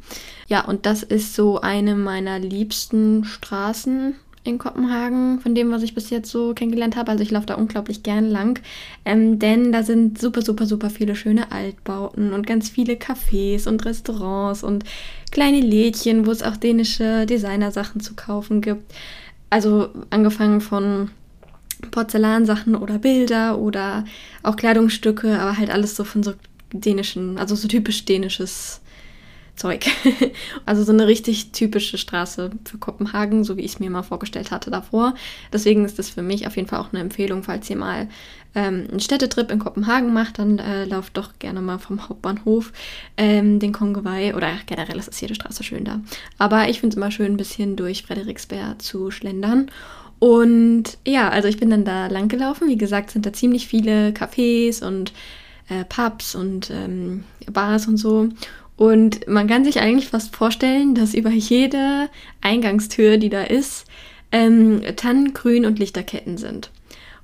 Ja, 0.47 0.65
und 0.65 0.85
das 0.85 1.03
ist 1.03 1.35
so 1.35 1.61
eine 1.61 1.95
meiner 1.95 2.39
liebsten 2.39 3.23
Straßen 3.23 4.15
in 4.48 4.58
Kopenhagen, 4.58 5.39
von 5.39 5.54
dem, 5.56 5.72
was 5.72 5.84
ich 5.84 5.94
bis 5.94 6.10
jetzt 6.10 6.32
so 6.32 6.54
kennengelernt 6.54 6.96
habe. 6.96 7.12
Also 7.12 7.24
ich 7.24 7.32
laufe 7.32 7.46
da 7.46 7.56
unglaublich 7.56 8.04
gern 8.04 8.30
lang, 8.30 8.60
ähm, 9.06 9.39
denn 9.39 9.72
da 9.72 9.84
sind 9.84 10.20
super, 10.20 10.42
super, 10.42 10.66
super 10.66 10.89
viele 10.89 11.16
schöne 11.16 11.51
Altbauten 11.51 12.34
und 12.34 12.48
ganz 12.48 12.70
viele 12.70 12.94
Cafés 12.94 13.68
und 13.68 13.86
Restaurants 13.86 14.63
und 14.63 14.84
kleine 15.32 15.60
Lädchen, 15.60 16.25
wo 16.25 16.32
es 16.32 16.44
auch 16.44 16.58
dänische 16.58 17.25
Designersachen 17.25 18.01
zu 18.01 18.16
kaufen 18.16 18.62
gibt. 18.62 18.94
Also 19.50 19.89
angefangen 20.10 20.62
von 20.62 21.12
Porzellansachen 21.92 22.75
oder 22.75 22.98
Bilder 23.00 23.60
oder 23.60 24.06
auch 24.44 24.56
Kleidungsstücke, 24.56 25.39
aber 25.39 25.58
halt 25.58 25.70
alles 25.70 25.96
so 25.96 26.04
von 26.04 26.24
so 26.24 26.34
dänischen, 26.74 27.38
also 27.38 27.56
so 27.56 27.68
typisch 27.68 28.06
dänisches 28.06 28.82
Zeug. 29.57 29.85
also 30.65 30.83
so 30.83 30.91
eine 30.91 31.07
richtig 31.07 31.51
typische 31.51 31.97
Straße 31.97 32.51
für 32.63 32.77
Kopenhagen, 32.77 33.43
so 33.43 33.57
wie 33.57 33.61
ich 33.61 33.73
es 33.73 33.79
mir 33.79 33.89
mal 33.89 34.03
vorgestellt 34.03 34.51
hatte 34.51 34.71
davor. 34.71 35.15
Deswegen 35.51 35.83
ist 35.83 35.99
das 35.99 36.09
für 36.09 36.21
mich 36.21 36.47
auf 36.47 36.55
jeden 36.55 36.67
Fall 36.67 36.79
auch 36.79 36.93
eine 36.93 37.01
Empfehlung, 37.01 37.43
falls 37.43 37.69
ihr 37.69 37.75
mal 37.75 38.07
ähm, 38.55 38.87
einen 38.89 38.99
Städtetrip 38.99 39.51
in 39.51 39.59
Kopenhagen 39.59 40.13
macht, 40.13 40.39
dann 40.39 40.59
äh, 40.59 40.85
lauft 40.85 41.17
doch 41.17 41.37
gerne 41.39 41.61
mal 41.61 41.79
vom 41.79 42.07
Hauptbahnhof 42.07 42.71
ähm, 43.17 43.59
den 43.59 43.73
Kongewei 43.73 44.35
oder 44.35 44.51
generell 44.65 44.97
ist 44.97 45.21
jede 45.21 45.35
Straße 45.35 45.63
schön 45.63 45.83
da. 45.83 46.01
Aber 46.37 46.69
ich 46.69 46.79
finde 46.79 46.93
es 46.93 46.97
immer 46.97 47.11
schön, 47.11 47.33
ein 47.33 47.37
bisschen 47.37 47.75
durch 47.75 48.03
Frederiksberg 48.03 48.81
zu 48.81 49.11
schlendern. 49.11 49.69
Und 50.19 50.97
ja, 51.05 51.29
also 51.29 51.47
ich 51.47 51.57
bin 51.57 51.69
dann 51.69 51.85
da 51.85 52.07
lang 52.07 52.27
gelaufen. 52.27 52.67
Wie 52.67 52.77
gesagt, 52.77 53.11
sind 53.11 53.25
da 53.25 53.33
ziemlich 53.33 53.67
viele 53.67 54.09
Cafés 54.09 54.83
und 54.83 55.13
äh, 55.69 55.85
Pubs 55.85 56.33
und 56.33 56.71
ähm, 56.71 57.23
Bars 57.51 57.87
und 57.87 57.97
so. 57.97 58.29
Und 58.77 59.27
man 59.27 59.48
kann 59.48 59.65
sich 59.65 59.79
eigentlich 59.81 60.10
fast 60.10 60.36
vorstellen, 60.36 60.93
dass 60.93 61.15
über 61.15 61.31
jede 61.31 62.10
Eingangstür, 62.41 63.17
die 63.17 63.29
da 63.29 63.41
ist, 63.41 63.86
ähm, 64.31 64.81
Tannen, 64.96 65.34
Grün 65.34 65.65
und 65.65 65.79
Lichterketten 65.79 66.38
sind. 66.38 66.72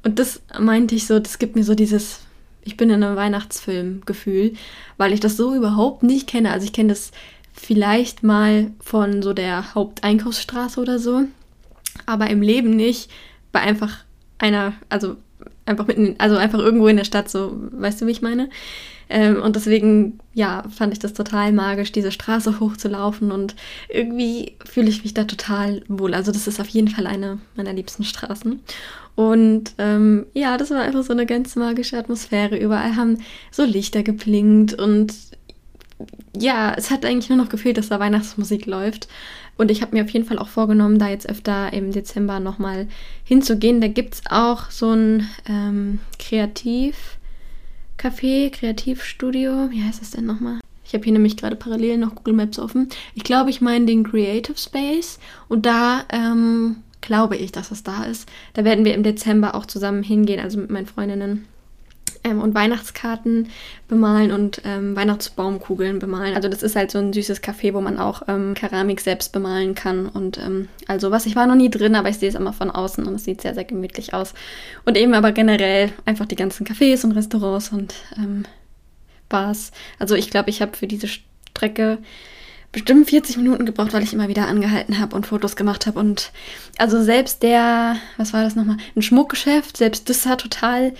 Und 0.03 0.19
das 0.19 0.41
meinte 0.59 0.95
ich 0.95 1.05
so, 1.05 1.19
das 1.19 1.39
gibt 1.39 1.55
mir 1.55 1.63
so 1.63 1.75
dieses, 1.75 2.21
ich 2.63 2.75
bin 2.75 2.89
in 2.89 3.03
einem 3.03 3.15
Weihnachtsfilm-Gefühl, 3.15 4.53
weil 4.97 5.13
ich 5.13 5.19
das 5.19 5.37
so 5.37 5.53
überhaupt 5.53 6.03
nicht 6.03 6.27
kenne. 6.27 6.51
Also 6.51 6.65
ich 6.65 6.73
kenne 6.73 6.89
das 6.89 7.11
vielleicht 7.53 8.23
mal 8.23 8.71
von 8.79 9.21
so 9.21 9.33
der 9.33 9.75
Haupteinkaufsstraße 9.75 10.81
oder 10.81 10.97
so, 10.97 11.23
aber 12.07 12.29
im 12.29 12.41
Leben 12.41 12.71
nicht 12.71 13.11
bei 13.51 13.59
einfach 13.59 13.99
einer, 14.39 14.73
also 14.89 15.17
einfach 15.65 15.87
mitten, 15.87 16.15
also 16.17 16.35
einfach 16.35 16.59
irgendwo 16.59 16.87
in 16.87 16.97
der 16.97 17.05
Stadt, 17.05 17.29
so, 17.29 17.55
weißt 17.71 18.01
du, 18.01 18.07
wie 18.07 18.11
ich 18.11 18.21
meine? 18.21 18.49
Ähm, 19.09 19.41
und 19.41 19.55
deswegen, 19.55 20.19
ja, 20.33 20.63
fand 20.69 20.93
ich 20.93 20.99
das 20.99 21.13
total 21.13 21.51
magisch, 21.51 21.91
diese 21.91 22.11
Straße 22.11 22.59
hochzulaufen 22.59 23.31
und 23.31 23.55
irgendwie 23.89 24.53
fühle 24.65 24.89
ich 24.89 25.03
mich 25.03 25.13
da 25.13 25.25
total 25.25 25.83
wohl. 25.87 26.13
Also 26.13 26.31
das 26.31 26.47
ist 26.47 26.59
auf 26.59 26.69
jeden 26.69 26.87
Fall 26.87 27.07
eine 27.07 27.39
meiner 27.55 27.73
liebsten 27.73 28.03
Straßen. 28.03 28.59
Und 29.15 29.73
ähm, 29.77 30.25
ja, 30.33 30.57
das 30.57 30.71
war 30.71 30.81
einfach 30.81 31.03
so 31.03 31.13
eine 31.13 31.25
ganz 31.25 31.55
magische 31.55 31.97
Atmosphäre. 31.97 32.57
Überall 32.57 32.95
haben 32.95 33.19
so 33.51 33.63
Lichter 33.63 34.03
geblinkt 34.03 34.73
und 34.73 35.13
ja, 36.35 36.73
es 36.75 36.89
hat 36.89 37.05
eigentlich 37.05 37.29
nur 37.29 37.37
noch 37.37 37.49
gefehlt, 37.49 37.77
dass 37.77 37.89
da 37.89 37.99
Weihnachtsmusik 37.99 38.65
läuft. 38.65 39.07
Und 39.55 39.69
ich 39.69 39.83
habe 39.83 39.95
mir 39.95 40.03
auf 40.03 40.09
jeden 40.09 40.25
Fall 40.25 40.39
auch 40.39 40.47
vorgenommen, 40.47 40.97
da 40.97 41.09
jetzt 41.09 41.29
öfter 41.29 41.71
im 41.73 41.91
Dezember 41.91 42.39
nochmal 42.39 42.87
hinzugehen. 43.23 43.81
Da 43.81 43.87
gibt 43.87 44.15
es 44.15 44.21
auch 44.29 44.71
so 44.71 44.91
ein 44.91 45.27
ähm, 45.47 45.99
Kreativ- 46.17 47.17
Café, 47.97 48.49
Kreativstudio. 48.49 49.71
Wie 49.71 49.83
heißt 49.83 50.01
das 50.01 50.11
denn 50.11 50.25
nochmal? 50.25 50.59
Ich 50.85 50.93
habe 50.93 51.03
hier 51.03 51.13
nämlich 51.13 51.37
gerade 51.37 51.55
parallel 51.55 51.97
noch 51.97 52.15
Google 52.15 52.33
Maps 52.33 52.59
offen. 52.59 52.89
Ich 53.15 53.23
glaube, 53.23 53.49
ich 53.49 53.61
meine 53.61 53.85
den 53.85 54.03
Creative 54.03 54.57
Space. 54.57 55.19
Und 55.47 55.65
da 55.65 56.03
ähm, 56.09 56.77
glaube 57.01 57.35
ich, 57.37 57.51
dass 57.51 57.71
es 57.71 57.83
da 57.83 58.03
ist. 58.03 58.29
Da 58.53 58.63
werden 58.63 58.85
wir 58.85 58.93
im 58.93 59.03
Dezember 59.03 59.55
auch 59.55 59.65
zusammen 59.65 60.03
hingehen, 60.03 60.39
also 60.39 60.59
mit 60.59 60.69
meinen 60.69 60.85
Freundinnen 60.85 61.45
ähm, 62.23 62.41
und 62.41 62.55
Weihnachtskarten 62.55 63.49
bemalen 63.87 64.31
und 64.31 64.61
ähm, 64.65 64.95
Weihnachtsbaumkugeln 64.95 65.99
bemalen. 65.99 66.35
Also 66.35 66.49
das 66.49 66.63
ist 66.63 66.75
halt 66.75 66.91
so 66.91 66.99
ein 66.99 67.13
süßes 67.13 67.41
Café, 67.43 67.73
wo 67.73 67.81
man 67.81 67.97
auch 67.97 68.23
ähm, 68.27 68.53
Keramik 68.53 69.01
selbst 69.01 69.31
bemalen 69.31 69.75
kann. 69.75 70.07
Und 70.07 70.37
ähm, 70.37 70.67
also 70.87 71.11
was, 71.11 71.25
ich 71.25 71.35
war 71.35 71.47
noch 71.47 71.55
nie 71.55 71.69
drin, 71.69 71.95
aber 71.95 72.09
ich 72.09 72.17
sehe 72.17 72.29
es 72.29 72.35
immer 72.35 72.53
von 72.53 72.71
außen 72.71 73.05
und 73.05 73.15
es 73.15 73.25
sieht 73.25 73.41
sehr, 73.41 73.53
sehr 73.53 73.65
gemütlich 73.65 74.13
aus. 74.13 74.33
Und 74.85 74.97
eben 74.97 75.13
aber 75.13 75.31
generell 75.31 75.91
einfach 76.05 76.25
die 76.25 76.35
ganzen 76.35 76.65
Cafés 76.65 77.03
und 77.03 77.11
Restaurants 77.13 77.69
und 77.69 77.93
ähm, 78.17 78.45
Bars. 79.29 79.71
Also 79.99 80.15
ich 80.15 80.29
glaube, 80.29 80.49
ich 80.49 80.61
habe 80.61 80.77
für 80.77 80.87
diese 80.87 81.07
Strecke 81.07 81.97
bestimmt 82.71 83.09
40 83.09 83.37
Minuten 83.37 83.65
gebraucht, 83.65 83.93
weil 83.93 84.03
ich 84.03 84.13
immer 84.13 84.27
wieder 84.27 84.47
angehalten 84.47 84.99
habe 84.99 85.15
und 85.15 85.27
Fotos 85.27 85.55
gemacht 85.55 85.85
habe. 85.85 85.99
Und 85.99 86.31
also 86.77 87.01
selbst 87.01 87.43
der, 87.43 87.97
was 88.17 88.33
war 88.33 88.43
das 88.43 88.55
nochmal, 88.55 88.77
ein 88.95 89.01
Schmuckgeschäft, 89.01 89.77
selbst 89.77 90.09
das 90.09 90.23
sah 90.23 90.35
total 90.35 90.93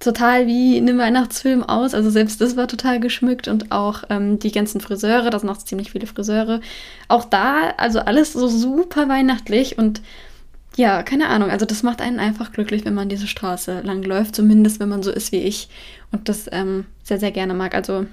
total 0.00 0.46
wie 0.46 0.76
in 0.76 0.88
einem 0.88 0.98
Weihnachtsfilm 0.98 1.62
aus. 1.62 1.94
Also 1.94 2.10
selbst 2.10 2.40
das 2.40 2.56
war 2.56 2.68
total 2.68 3.00
geschmückt 3.00 3.48
und 3.48 3.72
auch 3.72 4.04
ähm, 4.10 4.38
die 4.38 4.52
ganzen 4.52 4.80
Friseure, 4.80 5.30
da 5.30 5.38
sind 5.38 5.48
auch 5.48 5.58
ziemlich 5.58 5.92
viele 5.92 6.06
Friseure. 6.06 6.60
Auch 7.08 7.24
da, 7.24 7.72
also 7.76 8.00
alles 8.00 8.32
so 8.32 8.48
super 8.48 9.08
weihnachtlich 9.08 9.78
und 9.78 10.02
ja, 10.76 11.02
keine 11.02 11.28
Ahnung. 11.28 11.50
Also 11.50 11.66
das 11.66 11.82
macht 11.82 12.00
einen 12.00 12.18
einfach 12.18 12.52
glücklich, 12.52 12.84
wenn 12.84 12.94
man 12.94 13.08
diese 13.08 13.28
Straße 13.28 13.80
lang 13.82 14.02
läuft, 14.02 14.34
zumindest 14.34 14.80
wenn 14.80 14.88
man 14.88 15.02
so 15.02 15.10
ist 15.10 15.32
wie 15.32 15.42
ich 15.42 15.68
und 16.10 16.28
das 16.28 16.46
ähm, 16.50 16.86
sehr, 17.02 17.20
sehr 17.20 17.30
gerne 17.30 17.54
mag. 17.54 17.74
Also 17.74 18.06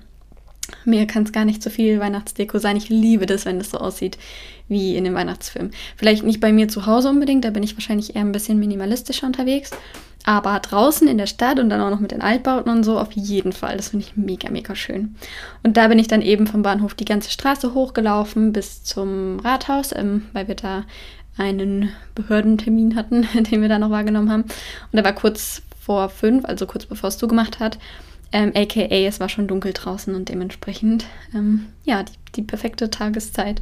mir 0.85 1.07
kann 1.07 1.23
es 1.23 1.31
gar 1.31 1.45
nicht 1.45 1.63
so 1.63 1.69
viel 1.69 1.99
Weihnachtsdeko 1.99 2.59
sein. 2.59 2.77
Ich 2.77 2.89
liebe 2.89 3.25
das, 3.25 3.45
wenn 3.45 3.59
das 3.59 3.71
so 3.71 3.79
aussieht 3.79 4.17
wie 4.67 4.95
in 4.95 5.03
dem 5.03 5.15
Weihnachtsfilm. 5.15 5.71
Vielleicht 5.97 6.23
nicht 6.23 6.39
bei 6.39 6.53
mir 6.53 6.67
zu 6.67 6.85
Hause 6.85 7.09
unbedingt, 7.09 7.43
da 7.43 7.49
bin 7.49 7.63
ich 7.63 7.75
wahrscheinlich 7.75 8.15
eher 8.15 8.21
ein 8.21 8.31
bisschen 8.31 8.59
minimalistischer 8.59 9.27
unterwegs. 9.27 9.71
Aber 10.25 10.59
draußen 10.59 11.07
in 11.07 11.17
der 11.17 11.27
Stadt 11.27 11.59
und 11.59 11.69
dann 11.69 11.81
auch 11.81 11.89
noch 11.89 11.99
mit 11.99 12.11
den 12.11 12.21
Altbauten 12.21 12.71
und 12.71 12.83
so, 12.83 12.99
auf 12.99 13.11
jeden 13.13 13.53
Fall. 13.53 13.77
Das 13.77 13.89
finde 13.89 14.05
ich 14.05 14.15
mega, 14.15 14.49
mega 14.49 14.75
schön. 14.75 15.15
Und 15.63 15.77
da 15.77 15.87
bin 15.87 15.99
ich 15.99 16.07
dann 16.07 16.21
eben 16.21 16.47
vom 16.47 16.61
Bahnhof 16.61 16.93
die 16.93 17.05
ganze 17.05 17.31
Straße 17.31 17.73
hochgelaufen 17.73 18.53
bis 18.53 18.83
zum 18.83 19.39
Rathaus, 19.39 19.91
ähm, 19.95 20.27
weil 20.33 20.47
wir 20.47 20.55
da 20.55 20.83
einen 21.37 21.89
Behördentermin 22.13 22.95
hatten, 22.95 23.27
den 23.51 23.61
wir 23.61 23.69
da 23.69 23.79
noch 23.79 23.89
wahrgenommen 23.89 24.31
haben. 24.31 24.43
Und 24.43 24.93
der 24.93 25.03
war 25.03 25.13
kurz 25.13 25.63
vor 25.79 26.09
fünf, 26.09 26.45
also 26.45 26.67
kurz 26.67 26.85
bevor 26.85 27.07
es 27.07 27.17
zugemacht 27.17 27.59
hat. 27.59 27.79
Ähm, 28.33 28.53
AKA, 28.55 29.07
es 29.07 29.19
war 29.19 29.27
schon 29.27 29.47
dunkel 29.47 29.73
draußen 29.73 30.15
und 30.15 30.29
dementsprechend, 30.29 31.05
ähm, 31.35 31.67
ja, 31.83 32.03
die, 32.03 32.13
die, 32.35 32.41
perfekte 32.41 32.89
Tageszeit, 32.89 33.59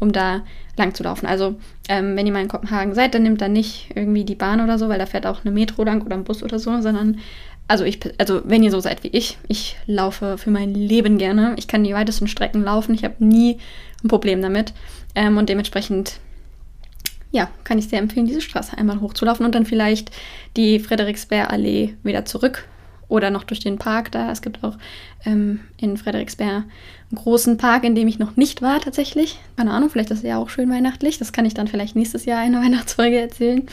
um 0.00 0.10
da 0.10 0.42
lang 0.76 0.92
zu 0.94 1.04
laufen. 1.04 1.26
Also, 1.26 1.56
ähm, 1.88 2.16
wenn 2.16 2.26
ihr 2.26 2.32
mal 2.32 2.42
in 2.42 2.48
Kopenhagen 2.48 2.94
seid, 2.94 3.14
dann 3.14 3.22
nehmt 3.22 3.40
dann 3.40 3.52
nicht 3.52 3.90
irgendwie 3.94 4.24
die 4.24 4.34
Bahn 4.34 4.60
oder 4.60 4.76
so, 4.76 4.88
weil 4.88 4.98
da 4.98 5.06
fährt 5.06 5.26
auch 5.26 5.44
eine 5.44 5.52
Metro 5.52 5.84
lang 5.84 6.02
oder 6.02 6.16
ein 6.16 6.24
Bus 6.24 6.42
oder 6.42 6.58
so, 6.58 6.80
sondern, 6.80 7.20
also 7.68 7.84
ich, 7.84 8.00
also 8.18 8.42
wenn 8.44 8.64
ihr 8.64 8.72
so 8.72 8.80
seid 8.80 9.04
wie 9.04 9.08
ich, 9.08 9.38
ich 9.46 9.76
laufe 9.86 10.36
für 10.36 10.50
mein 10.50 10.74
Leben 10.74 11.18
gerne. 11.18 11.54
Ich 11.56 11.68
kann 11.68 11.84
die 11.84 11.94
weitesten 11.94 12.26
Strecken 12.26 12.64
laufen, 12.64 12.94
ich 12.94 13.04
habe 13.04 13.24
nie 13.24 13.58
ein 14.02 14.08
Problem 14.08 14.42
damit. 14.42 14.72
Ähm, 15.14 15.36
und 15.36 15.48
dementsprechend 15.48 16.18
ja, 17.30 17.50
kann 17.62 17.78
ich 17.78 17.88
sehr 17.88 18.00
empfehlen, 18.00 18.26
diese 18.26 18.40
Straße 18.40 18.76
einmal 18.76 19.00
hochzulaufen 19.00 19.46
und 19.46 19.54
dann 19.54 19.66
vielleicht 19.66 20.10
die 20.56 20.80
Frederiksberg-Allee 20.80 21.94
wieder 22.02 22.24
zurück 22.24 22.66
oder 23.08 23.30
noch 23.30 23.44
durch 23.44 23.60
den 23.60 23.78
Park 23.78 24.12
da. 24.12 24.30
Es 24.30 24.42
gibt 24.42 24.62
auch 24.62 24.76
ähm, 25.24 25.60
in 25.78 25.96
Frederiksberg 25.96 26.64
einen 27.10 27.22
großen 27.22 27.56
Park, 27.56 27.84
in 27.84 27.94
dem 27.94 28.08
ich 28.08 28.18
noch 28.18 28.36
nicht 28.36 28.62
war 28.62 28.80
tatsächlich. 28.80 29.38
Keine 29.56 29.70
Ahnung, 29.70 29.90
vielleicht 29.90 30.10
ist 30.10 30.18
es 30.18 30.24
ja 30.24 30.38
auch 30.38 30.50
schön 30.50 30.70
weihnachtlich. 30.70 31.18
Das 31.18 31.32
kann 31.32 31.46
ich 31.46 31.54
dann 31.54 31.68
vielleicht 31.68 31.96
nächstes 31.96 32.24
Jahr 32.24 32.44
in 32.44 32.52
der 32.52 32.60
Weihnachtsfolge 32.64 33.18
erzählen. 33.18 33.66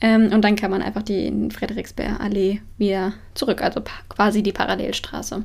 Ähm, 0.00 0.32
und 0.32 0.42
dann 0.42 0.56
kann 0.56 0.70
man 0.70 0.82
einfach 0.82 1.02
die 1.02 1.26
in 1.26 1.50
Frederiksberg 1.50 2.20
Allee 2.20 2.60
wieder 2.76 3.12
zurück, 3.34 3.62
also 3.62 3.82
quasi 4.08 4.42
die 4.42 4.52
Parallelstraße. 4.52 5.44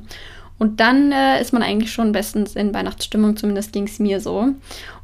Und 0.58 0.80
dann 0.80 1.12
äh, 1.12 1.40
ist 1.40 1.52
man 1.52 1.62
eigentlich 1.62 1.92
schon 1.92 2.10
bestens 2.10 2.56
in 2.56 2.74
Weihnachtsstimmung, 2.74 3.36
zumindest 3.36 3.72
ging 3.72 3.84
es 3.84 4.00
mir 4.00 4.20
so. 4.20 4.48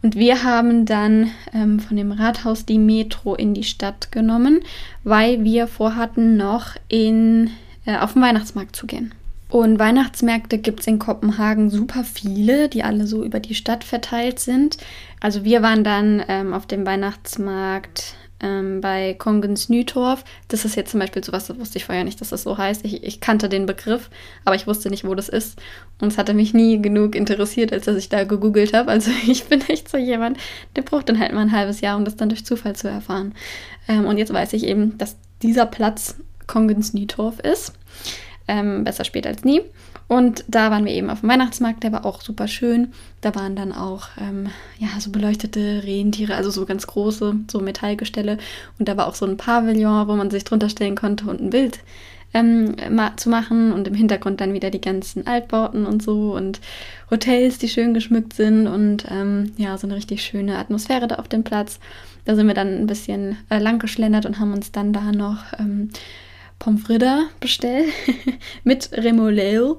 Und 0.03 0.17
wir 0.17 0.43
haben 0.43 0.85
dann 0.85 1.31
ähm, 1.53 1.79
von 1.79 1.97
dem 1.97 2.11
Rathaus 2.11 2.67
die 2.67 2.81
Metro 2.81 3.37
in 3.37 3.55
die 3.55 3.63
Stadt 3.63 4.11
genommen, 4.11 4.63
weil 5.05 5.45
wir 5.45 5.69
vorhatten, 5.69 6.37
noch 6.37 6.75
in 6.89 7.51
äh, 7.87 7.97
auf 7.97 8.15
den 8.15 8.23
Weihnachtsmarkt 8.23 8.77
zu 8.77 8.87
gehen. 8.87 9.15
Und 9.49 9.79
Weihnachtsmärkte 9.79 10.59
gibt 10.59 10.81
es 10.81 10.87
in 10.87 10.99
Kopenhagen 10.99 11.71
super 11.71 12.03
viele, 12.03 12.69
die 12.69 12.83
alle 12.83 13.07
so 13.07 13.23
über 13.23 13.39
die 13.39 13.55
Stadt 13.55 13.85
verteilt 13.85 14.41
sind. 14.41 14.79
Also 15.21 15.45
wir 15.45 15.63
waren 15.63 15.85
dann 15.85 16.25
ähm, 16.27 16.53
auf 16.53 16.67
dem 16.67 16.85
Weihnachtsmarkt 16.85 18.17
ähm, 18.41 18.81
bei 18.81 19.15
Kongens 19.15 19.69
Nytorf. 19.69 20.25
Das 20.49 20.65
ist 20.65 20.77
jetzt 20.77 20.91
zum 20.91 21.01
Beispiel 21.01 21.23
sowas, 21.23 21.47
das 21.47 21.59
wusste 21.59 21.79
ich 21.79 21.85
vorher 21.85 22.05
nicht, 22.05 22.21
dass 22.21 22.31
das 22.31 22.43
so 22.43 22.59
heißt. 22.59 22.85
Ich, 22.85 23.05
ich 23.05 23.21
kannte 23.21 23.49
den 23.49 23.67
Begriff, 23.67 24.11
aber 24.45 24.57
ich 24.57 24.67
wusste 24.67 24.91
nicht, 24.91 25.05
wo 25.07 25.15
das 25.15 25.29
ist. 25.29 25.61
Und 26.01 26.09
es 26.09 26.19
hatte 26.19 26.35
mich 26.35 26.53
nie 26.53 26.83
genug 26.83 27.15
interessiert, 27.15 27.73
als 27.73 27.85
dass 27.85 27.97
ich 27.97 28.09
da 28.09 28.25
gegoogelt 28.25 28.75
habe. 28.75 28.91
Also 28.91 29.11
ich 29.27 29.45
bin 29.45 29.61
echt 29.69 29.89
so 29.89 29.97
jemand, 29.97 30.39
der 30.77 30.83
braucht 30.83 31.09
dann 31.09 31.19
halt 31.19 31.33
mal 31.33 31.43
ein 31.43 31.53
halbes 31.53 31.81
Jahr, 31.81 31.97
um 31.97 32.05
das 32.05 32.17
dann 32.17 32.29
durch 32.29 32.45
Zufall 32.45 32.75
zu 32.75 32.89
erfahren. 32.89 33.35
Ähm, 33.89 34.05
und 34.07 34.19
jetzt 34.19 34.33
weiß 34.33 34.53
ich 34.55 34.65
eben, 34.65 34.99
dass 34.99 35.17
dieser 35.43 35.67
Platz 35.67 36.17
Kongens 36.47 36.95
Nietorf 36.95 37.41
ist. 37.41 37.73
Ähm, 38.47 38.85
besser 38.85 39.05
spät 39.05 39.27
als 39.27 39.45
nie. 39.45 39.63
Und 40.07 40.45
da 40.49 40.71
waren 40.71 40.85
wir 40.85 40.93
eben 40.93 41.09
auf 41.09 41.21
dem 41.21 41.31
Weihnachtsmarkt, 41.31 41.83
der 41.83 41.93
war 41.93 42.05
auch 42.05 42.21
super 42.21 42.47
schön. 42.47 42.93
Da 43.23 43.35
waren 43.35 43.57
dann 43.57 43.73
auch 43.73 44.09
ähm, 44.21 44.49
ja, 44.79 44.89
so 44.99 45.11
beleuchtete 45.11 45.83
Rentiere, 45.85 46.35
also 46.35 46.51
so 46.51 46.67
ganz 46.67 46.87
große, 46.87 47.37
so 47.51 47.61
Metallgestelle. 47.61 48.39
Und 48.79 48.89
da 48.89 48.97
war 48.97 49.07
auch 49.07 49.15
so 49.15 49.25
ein 49.25 49.39
Pavillon, 49.39 50.07
wo 50.07 50.15
man 50.15 50.31
sich 50.31 50.45
drunter 50.45 50.69
stellen 50.69 50.95
konnte 50.95 51.25
und 51.25 51.41
ein 51.41 51.51
Bild 51.51 51.81
ähm, 52.35 52.77
ma 52.91 53.17
zu 53.17 53.31
machen. 53.31 53.73
Und 53.73 53.89
im 53.89 53.95
Hintergrund 53.95 54.43
dann 54.43 54.53
wieder 54.53 54.71
die 54.71 54.81
ganzen 54.81 55.27
Altbauten 55.27 55.87
und 55.87 56.03
so 56.03 56.35
und 56.35 56.61
Hotels, 57.11 57.57
die 57.57 57.69
schön 57.69 57.95
geschmückt 57.95 58.35
sind. 58.35 58.67
Und 58.67 59.07
ähm, 59.11 59.53
ja, 59.57 59.79
so 59.79 59.87
eine 59.87 59.97
richtig 59.97 60.23
schöne 60.23 60.59
Atmosphäre 60.59 61.09
da 61.09 61.15
auf 61.15 61.29
dem 61.29 61.45
Platz. 61.45 61.81
Da 62.27 62.37
sind 62.37 62.47
wir 62.47 62.55
dann 62.55 62.75
ein 62.75 62.87
bisschen 62.87 63.39
äh, 63.49 63.59
lang 63.59 63.79
geschlendert 63.79 64.27
und 64.27 64.39
haben 64.39 64.53
uns 64.53 64.71
dann 64.71 64.93
da 64.93 65.13
noch 65.13 65.39
ähm, 65.59 65.91
Pommes 66.65 66.83
frites 66.83 67.29
mit 68.65 68.91
Remoulade. 68.93 69.77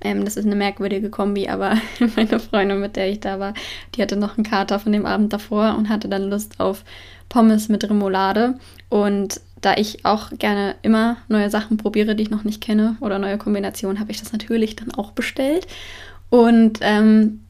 Ähm, 0.00 0.24
das 0.24 0.36
ist 0.36 0.44
eine 0.44 0.56
merkwürdige 0.56 1.08
Kombi, 1.08 1.48
aber 1.48 1.76
meine 2.16 2.40
Freundin, 2.40 2.80
mit 2.80 2.96
der 2.96 3.08
ich 3.08 3.20
da 3.20 3.38
war, 3.38 3.54
die 3.94 4.02
hatte 4.02 4.16
noch 4.16 4.36
einen 4.36 4.44
Kater 4.44 4.80
von 4.80 4.90
dem 4.90 5.06
Abend 5.06 5.32
davor 5.32 5.76
und 5.78 5.88
hatte 5.88 6.08
dann 6.08 6.28
Lust 6.28 6.58
auf 6.58 6.84
Pommes 7.28 7.68
mit 7.68 7.88
Remoulade. 7.88 8.58
Und 8.88 9.40
da 9.60 9.76
ich 9.76 10.04
auch 10.04 10.30
gerne 10.30 10.74
immer 10.82 11.18
neue 11.28 11.50
Sachen 11.50 11.76
probiere, 11.76 12.16
die 12.16 12.24
ich 12.24 12.30
noch 12.30 12.42
nicht 12.42 12.60
kenne 12.60 12.96
oder 13.00 13.20
neue 13.20 13.38
Kombinationen, 13.38 14.00
habe 14.00 14.10
ich 14.10 14.20
das 14.20 14.32
natürlich 14.32 14.74
dann 14.74 14.90
auch 14.90 15.12
bestellt. 15.12 15.68
Und 16.30 16.80
ähm, 16.82 17.44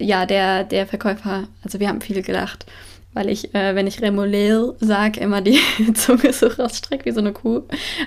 ja, 0.00 0.26
der, 0.26 0.64
der 0.64 0.88
Verkäufer, 0.88 1.44
also 1.62 1.78
wir 1.78 1.88
haben 1.88 2.00
viel 2.00 2.20
gedacht 2.22 2.66
weil 3.14 3.30
ich, 3.30 3.54
äh, 3.54 3.74
wenn 3.74 3.86
ich 3.86 4.02
Remoulade 4.02 4.76
sage, 4.80 5.20
immer 5.20 5.40
die 5.40 5.58
Zunge 5.94 6.32
so 6.32 6.48
rausstrecke 6.48 7.06
wie 7.06 7.12
so 7.12 7.20
eine 7.20 7.32
Kuh. 7.32 7.62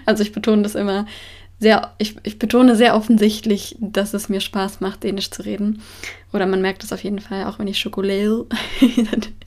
Also 0.06 0.22
ich 0.22 0.32
betone 0.32 0.62
das 0.62 0.76
immer 0.76 1.08
sehr, 1.60 1.94
ich, 1.98 2.16
ich 2.24 2.38
betone 2.38 2.76
sehr 2.76 2.96
offensichtlich, 2.96 3.76
dass 3.80 4.14
es 4.14 4.30
mir 4.30 4.42
Spaß 4.42 4.80
macht, 4.80 5.04
Dänisch 5.04 5.32
zu 5.32 5.44
reden. 5.44 5.82
Oder 6.34 6.46
man 6.46 6.62
merkt 6.62 6.84
es 6.84 6.94
auf 6.94 7.04
jeden 7.04 7.20
Fall, 7.20 7.46
auch 7.46 7.58
wenn 7.58 7.68
ich 7.68 7.80
Schokolade. 7.80 8.46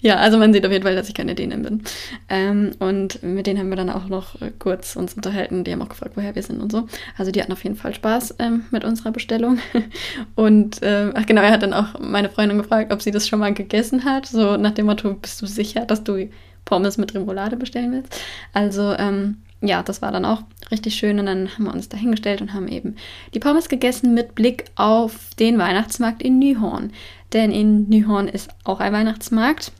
ja, 0.00 0.16
also 0.16 0.38
man 0.38 0.52
sieht 0.52 0.64
auf 0.64 0.72
jeden 0.72 0.84
Fall, 0.84 0.96
dass 0.96 1.08
ich 1.08 1.14
keine 1.14 1.34
Dänin 1.34 1.62
bin. 1.62 1.82
Ähm, 2.28 2.72
und 2.78 3.22
mit 3.22 3.46
denen 3.46 3.58
haben 3.58 3.68
wir 3.68 3.76
dann 3.76 3.90
auch 3.90 4.08
noch 4.08 4.40
äh, 4.40 4.50
kurz 4.58 4.96
uns 4.96 5.14
unterhalten. 5.14 5.64
Die 5.64 5.72
haben 5.72 5.82
auch 5.82 5.88
gefragt, 5.88 6.12
woher 6.16 6.34
wir 6.34 6.42
sind 6.42 6.60
und 6.60 6.72
so. 6.72 6.86
Also 7.16 7.30
die 7.30 7.40
hatten 7.40 7.52
auf 7.52 7.62
jeden 7.64 7.76
Fall 7.76 7.94
Spaß 7.94 8.36
ähm, 8.38 8.64
mit 8.70 8.84
unserer 8.84 9.12
Bestellung. 9.12 9.58
und 10.34 10.82
äh, 10.82 11.10
ach 11.14 11.26
genau, 11.26 11.42
er 11.42 11.52
hat 11.52 11.62
dann 11.62 11.74
auch 11.74 11.98
meine 12.00 12.30
Freundin 12.30 12.58
gefragt, 12.58 12.92
ob 12.92 13.02
sie 13.02 13.10
das 13.10 13.28
schon 13.28 13.38
mal 13.38 13.54
gegessen 13.54 14.04
hat. 14.04 14.26
So 14.26 14.56
nach 14.56 14.72
dem 14.72 14.86
Motto, 14.86 15.14
bist 15.14 15.40
du 15.42 15.46
sicher, 15.46 15.84
dass 15.86 16.04
du 16.04 16.28
Pommes 16.64 16.98
mit 16.98 17.14
Remoulade 17.14 17.56
bestellen 17.56 17.92
willst? 17.92 18.20
Also 18.52 18.94
ähm, 18.98 19.38
ja, 19.66 19.82
das 19.82 20.02
war 20.02 20.12
dann 20.12 20.24
auch 20.24 20.42
richtig 20.70 20.94
schön. 20.94 21.18
Und 21.18 21.26
dann 21.26 21.48
haben 21.54 21.64
wir 21.64 21.74
uns 21.74 21.88
da 21.88 21.96
hingestellt 21.96 22.40
und 22.40 22.52
haben 22.52 22.68
eben 22.68 22.96
die 23.32 23.40
Pommes 23.40 23.68
gegessen 23.68 24.14
mit 24.14 24.34
Blick 24.34 24.66
auf 24.76 25.34
den 25.38 25.58
Weihnachtsmarkt 25.58 26.22
in 26.22 26.38
Nyhorn. 26.38 26.92
Denn 27.32 27.50
in 27.50 27.88
Nyhorn 27.88 28.28
ist 28.28 28.50
auch 28.64 28.80
ein 28.80 28.92
Weihnachtsmarkt. 28.92 29.72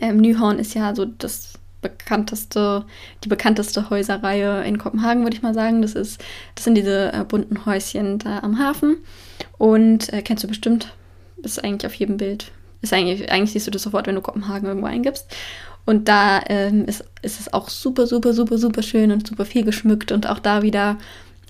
Ähm, 0.00 0.18
Nyhorn 0.18 0.58
ist 0.58 0.74
ja 0.74 0.94
so 0.94 1.04
das 1.04 1.54
bekannteste, 1.82 2.86
die 3.24 3.28
bekannteste 3.28 3.90
Häuserreihe 3.90 4.64
in 4.64 4.78
Kopenhagen, 4.78 5.24
würde 5.24 5.36
ich 5.36 5.42
mal 5.42 5.52
sagen. 5.52 5.82
Das 5.82 5.94
ist, 5.94 6.22
das 6.54 6.64
sind 6.64 6.76
diese 6.76 7.12
äh, 7.12 7.24
bunten 7.24 7.66
Häuschen 7.66 8.18
da 8.18 8.38
am 8.38 8.58
Hafen. 8.58 8.96
Und 9.58 10.12
äh, 10.12 10.22
kennst 10.22 10.44
du 10.44 10.48
bestimmt, 10.48 10.94
ist 11.42 11.62
eigentlich 11.62 11.86
auf 11.86 11.94
jedem 11.94 12.16
Bild. 12.16 12.52
Ist 12.80 12.92
eigentlich, 12.92 13.30
eigentlich 13.30 13.52
siehst 13.52 13.66
du 13.66 13.70
das 13.70 13.82
sofort, 13.82 14.06
wenn 14.06 14.14
du 14.14 14.22
Kopenhagen 14.22 14.66
irgendwo 14.68 14.86
eingibst. 14.86 15.26
Und 15.84 16.08
da 16.08 16.40
ähm, 16.46 16.84
ist, 16.86 17.04
ist 17.22 17.40
es 17.40 17.52
auch 17.52 17.68
super, 17.68 18.06
super, 18.06 18.32
super, 18.32 18.56
super 18.56 18.82
schön 18.82 19.10
und 19.10 19.26
super 19.26 19.44
viel 19.44 19.64
geschmückt. 19.64 20.12
Und 20.12 20.28
auch 20.28 20.38
da 20.38 20.62
wieder 20.62 20.98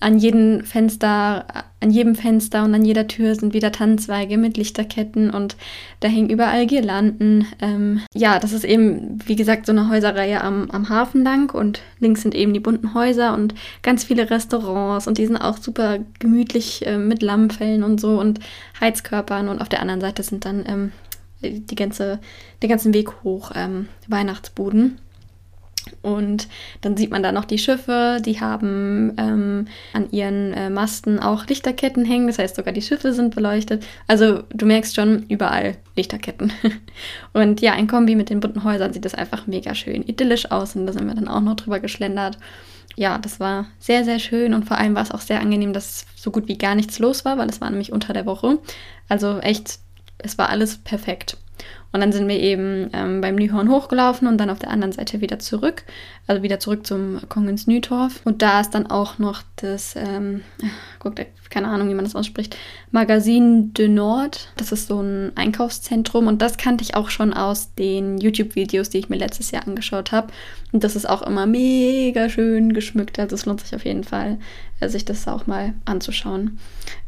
an 0.02 0.18
jedem 0.18 0.64
Fenster, 0.64 1.46
an 1.80 1.90
jedem 1.90 2.16
Fenster 2.16 2.64
und 2.64 2.74
an 2.74 2.84
jeder 2.84 3.06
Tür 3.06 3.36
sind 3.36 3.54
wieder 3.54 3.70
Tannenzweige 3.70 4.36
mit 4.36 4.56
Lichterketten 4.56 5.30
und 5.30 5.56
da 6.00 6.08
hängen 6.08 6.28
überall 6.28 6.66
Girlanden. 6.66 7.46
Ähm, 7.60 8.00
ja, 8.12 8.40
das 8.40 8.52
ist 8.52 8.64
eben, 8.64 9.20
wie 9.26 9.36
gesagt, 9.36 9.66
so 9.66 9.72
eine 9.72 9.88
Häuserreihe 9.88 10.40
am, 10.40 10.70
am 10.72 10.88
Hafen 10.88 11.22
lang 11.22 11.54
und 11.54 11.82
links 12.00 12.22
sind 12.22 12.34
eben 12.34 12.52
die 12.52 12.60
bunten 12.60 12.94
Häuser 12.94 13.32
und 13.32 13.54
ganz 13.82 14.02
viele 14.02 14.28
Restaurants 14.28 15.06
und 15.06 15.18
die 15.18 15.26
sind 15.26 15.36
auch 15.36 15.58
super 15.58 16.00
gemütlich 16.18 16.84
äh, 16.84 16.98
mit 16.98 17.22
Lammfällen 17.22 17.84
und 17.84 18.00
so 18.00 18.18
und 18.18 18.40
Heizkörpern 18.80 19.48
und 19.48 19.60
auf 19.60 19.68
der 19.68 19.80
anderen 19.80 20.00
Seite 20.00 20.24
sind 20.24 20.44
dann 20.44 20.64
ähm, 20.66 20.92
die 21.42 21.76
ganze, 21.76 22.18
den 22.62 22.70
ganzen 22.70 22.92
Weg 22.92 23.22
hoch 23.22 23.52
ähm, 23.54 23.88
Weihnachtsbuden. 24.08 24.98
Und 26.00 26.48
dann 26.80 26.96
sieht 26.96 27.10
man 27.10 27.22
da 27.22 27.32
noch 27.32 27.44
die 27.44 27.58
Schiffe, 27.58 28.18
die 28.24 28.40
haben 28.40 29.12
ähm, 29.16 29.66
an 29.92 30.10
ihren 30.10 30.52
äh, 30.52 30.70
Masten 30.70 31.18
auch 31.18 31.46
Lichterketten 31.46 32.04
hängen, 32.04 32.26
das 32.26 32.38
heißt 32.38 32.56
sogar 32.56 32.72
die 32.72 32.82
Schiffe 32.82 33.12
sind 33.12 33.34
beleuchtet. 33.34 33.84
Also 34.06 34.42
du 34.50 34.66
merkst 34.66 34.94
schon 34.94 35.24
überall 35.28 35.76
Lichterketten. 35.96 36.52
und 37.32 37.60
ja, 37.60 37.72
ein 37.72 37.88
Kombi 37.88 38.14
mit 38.14 38.30
den 38.30 38.40
bunten 38.40 38.64
Häusern 38.64 38.92
sieht 38.92 39.04
das 39.04 39.14
einfach 39.14 39.46
mega 39.46 39.74
schön 39.74 40.02
idyllisch 40.02 40.50
aus 40.50 40.76
und 40.76 40.86
da 40.86 40.92
sind 40.92 41.06
wir 41.06 41.14
dann 41.14 41.28
auch 41.28 41.40
noch 41.40 41.56
drüber 41.56 41.80
geschlendert. 41.80 42.38
Ja, 42.94 43.18
das 43.18 43.40
war 43.40 43.66
sehr, 43.78 44.04
sehr 44.04 44.18
schön 44.18 44.54
und 44.54 44.66
vor 44.66 44.78
allem 44.78 44.94
war 44.94 45.02
es 45.02 45.10
auch 45.10 45.20
sehr 45.20 45.40
angenehm, 45.40 45.72
dass 45.72 46.06
so 46.14 46.30
gut 46.30 46.46
wie 46.48 46.58
gar 46.58 46.74
nichts 46.74 46.98
los 46.98 47.24
war, 47.24 47.38
weil 47.38 47.48
es 47.48 47.60
war 47.60 47.70
nämlich 47.70 47.92
unter 47.92 48.12
der 48.12 48.26
Woche. 48.26 48.58
Also 49.08 49.38
echt 49.38 49.78
es 50.22 50.38
war 50.38 50.48
alles 50.48 50.78
perfekt. 50.78 51.36
Und 51.92 52.00
dann 52.00 52.12
sind 52.12 52.26
wir 52.26 52.40
eben 52.40 52.88
ähm, 52.92 53.20
beim 53.20 53.36
Nyhorn 53.36 53.70
hochgelaufen 53.70 54.26
und 54.26 54.38
dann 54.38 54.50
auf 54.50 54.58
der 54.58 54.70
anderen 54.70 54.92
Seite 54.92 55.20
wieder 55.20 55.38
zurück. 55.38 55.84
Also 56.26 56.42
wieder 56.42 56.60
zurück 56.60 56.86
zum 56.86 57.20
Kongens 57.28 57.66
Nytorf. 57.66 58.20
Und 58.24 58.42
da 58.42 58.60
ist 58.60 58.70
dann 58.70 58.86
auch 58.86 59.18
noch 59.18 59.42
das, 59.56 59.94
ähm, 59.96 60.42
guckt, 61.00 61.20
keine 61.50 61.68
Ahnung, 61.68 61.88
wie 61.88 61.94
man 61.94 62.04
das 62.04 62.16
ausspricht, 62.16 62.56
Magazin 62.90 63.74
de 63.74 63.88
Nord. 63.88 64.52
Das 64.56 64.72
ist 64.72 64.88
so 64.88 65.00
ein 65.00 65.32
Einkaufszentrum 65.34 66.26
und 66.26 66.40
das 66.40 66.56
kannte 66.56 66.82
ich 66.82 66.94
auch 66.94 67.10
schon 67.10 67.32
aus 67.34 67.74
den 67.74 68.18
YouTube-Videos, 68.18 68.88
die 68.88 68.98
ich 68.98 69.08
mir 69.08 69.18
letztes 69.18 69.50
Jahr 69.50 69.66
angeschaut 69.66 70.12
habe. 70.12 70.32
Und 70.72 70.84
das 70.84 70.96
ist 70.96 71.08
auch 71.08 71.22
immer 71.22 71.46
mega 71.46 72.28
schön 72.28 72.72
geschmückt. 72.72 73.18
Also 73.18 73.34
es 73.34 73.44
lohnt 73.44 73.60
sich 73.60 73.74
auf 73.74 73.84
jeden 73.84 74.04
Fall, 74.04 74.38
äh, 74.80 74.88
sich 74.88 75.04
das 75.04 75.28
auch 75.28 75.46
mal 75.46 75.74
anzuschauen. 75.84 76.58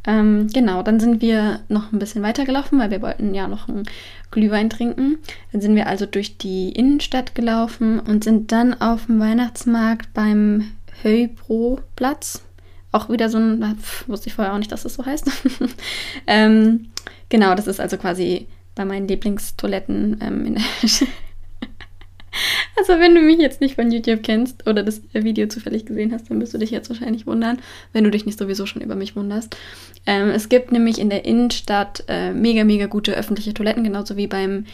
Ähm, 0.07 0.49
genau, 0.53 0.83
dann 0.83 1.01
sind 1.01 1.23
wir 1.23 1.61
noch 1.69 1.93
ein 1.93 1.99
bisschen 1.99 2.23
weitergelaufen, 2.23 2.79
weil 2.79 2.91
wir 2.91 3.01
wollten 3.01 3.33
ja 3.33 3.49
noch 3.49 3.69
einen 3.69 3.85
Glühwein 4.31 4.69
trinken. 4.69 5.19
Dann 5.53 5.63
sind 5.63 5.75
wir 5.77 5.87
also 5.87 6.05
durch 6.05 6.37
die 6.37 6.71
Innenstadt 6.73 7.35
gelaufen 7.35 8.01
und 8.01 8.23
sind 8.23 8.53
dann 8.53 8.75
auf 8.75 9.04
dem 9.07 9.21
Weihnachtsmarkt 9.21 10.13
beim 10.15 10.71
Höybro-Platz. 11.03 12.43
Auch 12.93 13.09
wieder 13.09 13.29
so 13.29 13.39
ein, 13.39 13.77
pf, 13.81 14.09
wusste 14.09 14.29
ich 14.29 14.35
vorher 14.35 14.55
auch 14.55 14.59
nicht, 14.59 14.73
dass 14.73 14.85
das 14.85 14.95
so 14.95 15.05
heißt. 15.05 15.31
ähm, 16.27 16.91
genau, 17.29 17.55
das 17.55 17.67
ist 17.67 17.81
also 17.81 17.97
quasi 17.97 18.47
bei 18.75 18.85
meinen 18.85 19.09
Lieblingstoiletten 19.09 20.19
ähm, 20.21 20.47
in 20.47 20.55
der 20.55 20.65
Also 22.77 22.99
wenn 22.99 23.15
du 23.15 23.21
mich 23.21 23.39
jetzt 23.39 23.61
nicht 23.61 23.77
von 23.77 23.93
YouTube 23.93 24.23
kennst 24.23 24.67
oder 24.67 24.83
das 24.83 25.03
Video 25.13 25.47
zufällig 25.47 25.87
gesehen 25.87 26.13
hast, 26.13 26.29
dann 26.29 26.41
wirst 26.41 26.53
du 26.55 26.59
dich 26.59 26.71
jetzt 26.71 26.91
wahrscheinlich 26.91 27.27
wundern, 27.27 27.59
wenn 27.93 28.05
du 28.05 28.11
dich 28.11 28.27
nicht 28.27 28.39
sowieso 28.39 28.67
schon 28.67 28.83
über 28.83 28.97
mich 28.97 29.15
wunderst. 29.15 29.57
Ähm, 30.07 30.31
es 30.31 30.49
gibt 30.49 30.73
nämlich 30.73 30.99
in 30.99 31.11
der 31.11 31.25
Innenstadt 31.25 32.05
äh, 32.09 32.33
mega, 32.33 32.65
mega 32.65 32.87
gute 32.87 33.15
öffentliche 33.15 33.55
Toiletten, 33.55 33.85
genauso 33.85 34.17
wie 34.17 34.27
beim 34.27 34.67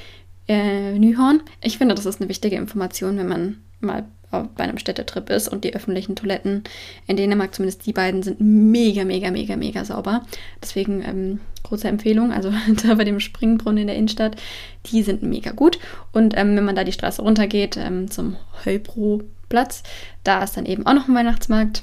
äh, 0.49 0.99
Nyhorn. 0.99 1.43
Ich 1.62 1.79
finde, 1.79 1.95
das 1.95 2.07
ist 2.07 2.21
eine 2.21 2.31
wichtige 2.31 2.57
Information, 2.57 3.19
wenn 3.19 3.29
man 3.29 3.57
mal 3.81 4.05
bei 4.31 4.64
einem 4.64 4.79
Städtetrip 4.79 5.29
ist 5.31 5.49
und 5.49 5.64
die 5.64 5.75
öffentlichen 5.75 6.16
Toiletten 6.16 6.64
in 7.07 7.16
Dänemark, 7.16 7.55
zumindest 7.55 7.85
die 7.87 7.93
beiden, 7.93 8.23
sind 8.23 8.40
mega, 8.40 9.05
mega, 9.05 9.31
mega, 9.31 9.57
mega 9.57 9.85
sauber. 9.85 10.23
Deswegen 10.62 11.03
ähm, 11.05 11.40
große 11.62 11.88
Empfehlung. 11.88 12.33
Also 12.33 12.53
da 12.87 12.95
bei 12.95 13.05
dem 13.05 13.21
Springbrunnen 13.21 13.79
in 13.79 13.87
der 13.88 13.97
Innenstadt, 13.97 14.37
die 14.87 15.03
sind 15.03 15.23
mega 15.23 15.51
gut. 15.51 15.79
Und 16.12 16.37
ähm, 16.37 16.57
wenn 16.57 16.64
man 16.64 16.77
da 16.77 16.85
die 16.85 16.93
Straße 16.93 17.23
runtergeht 17.23 17.77
ähm, 17.77 18.11
zum 18.11 18.37
Heubro-Platz, 18.64 19.83
da 20.25 20.43
ist 20.43 20.57
dann 20.57 20.66
eben 20.66 20.87
auch 20.87 20.95
noch 20.95 21.09
ein 21.09 21.14
Weihnachtsmarkt. 21.14 21.83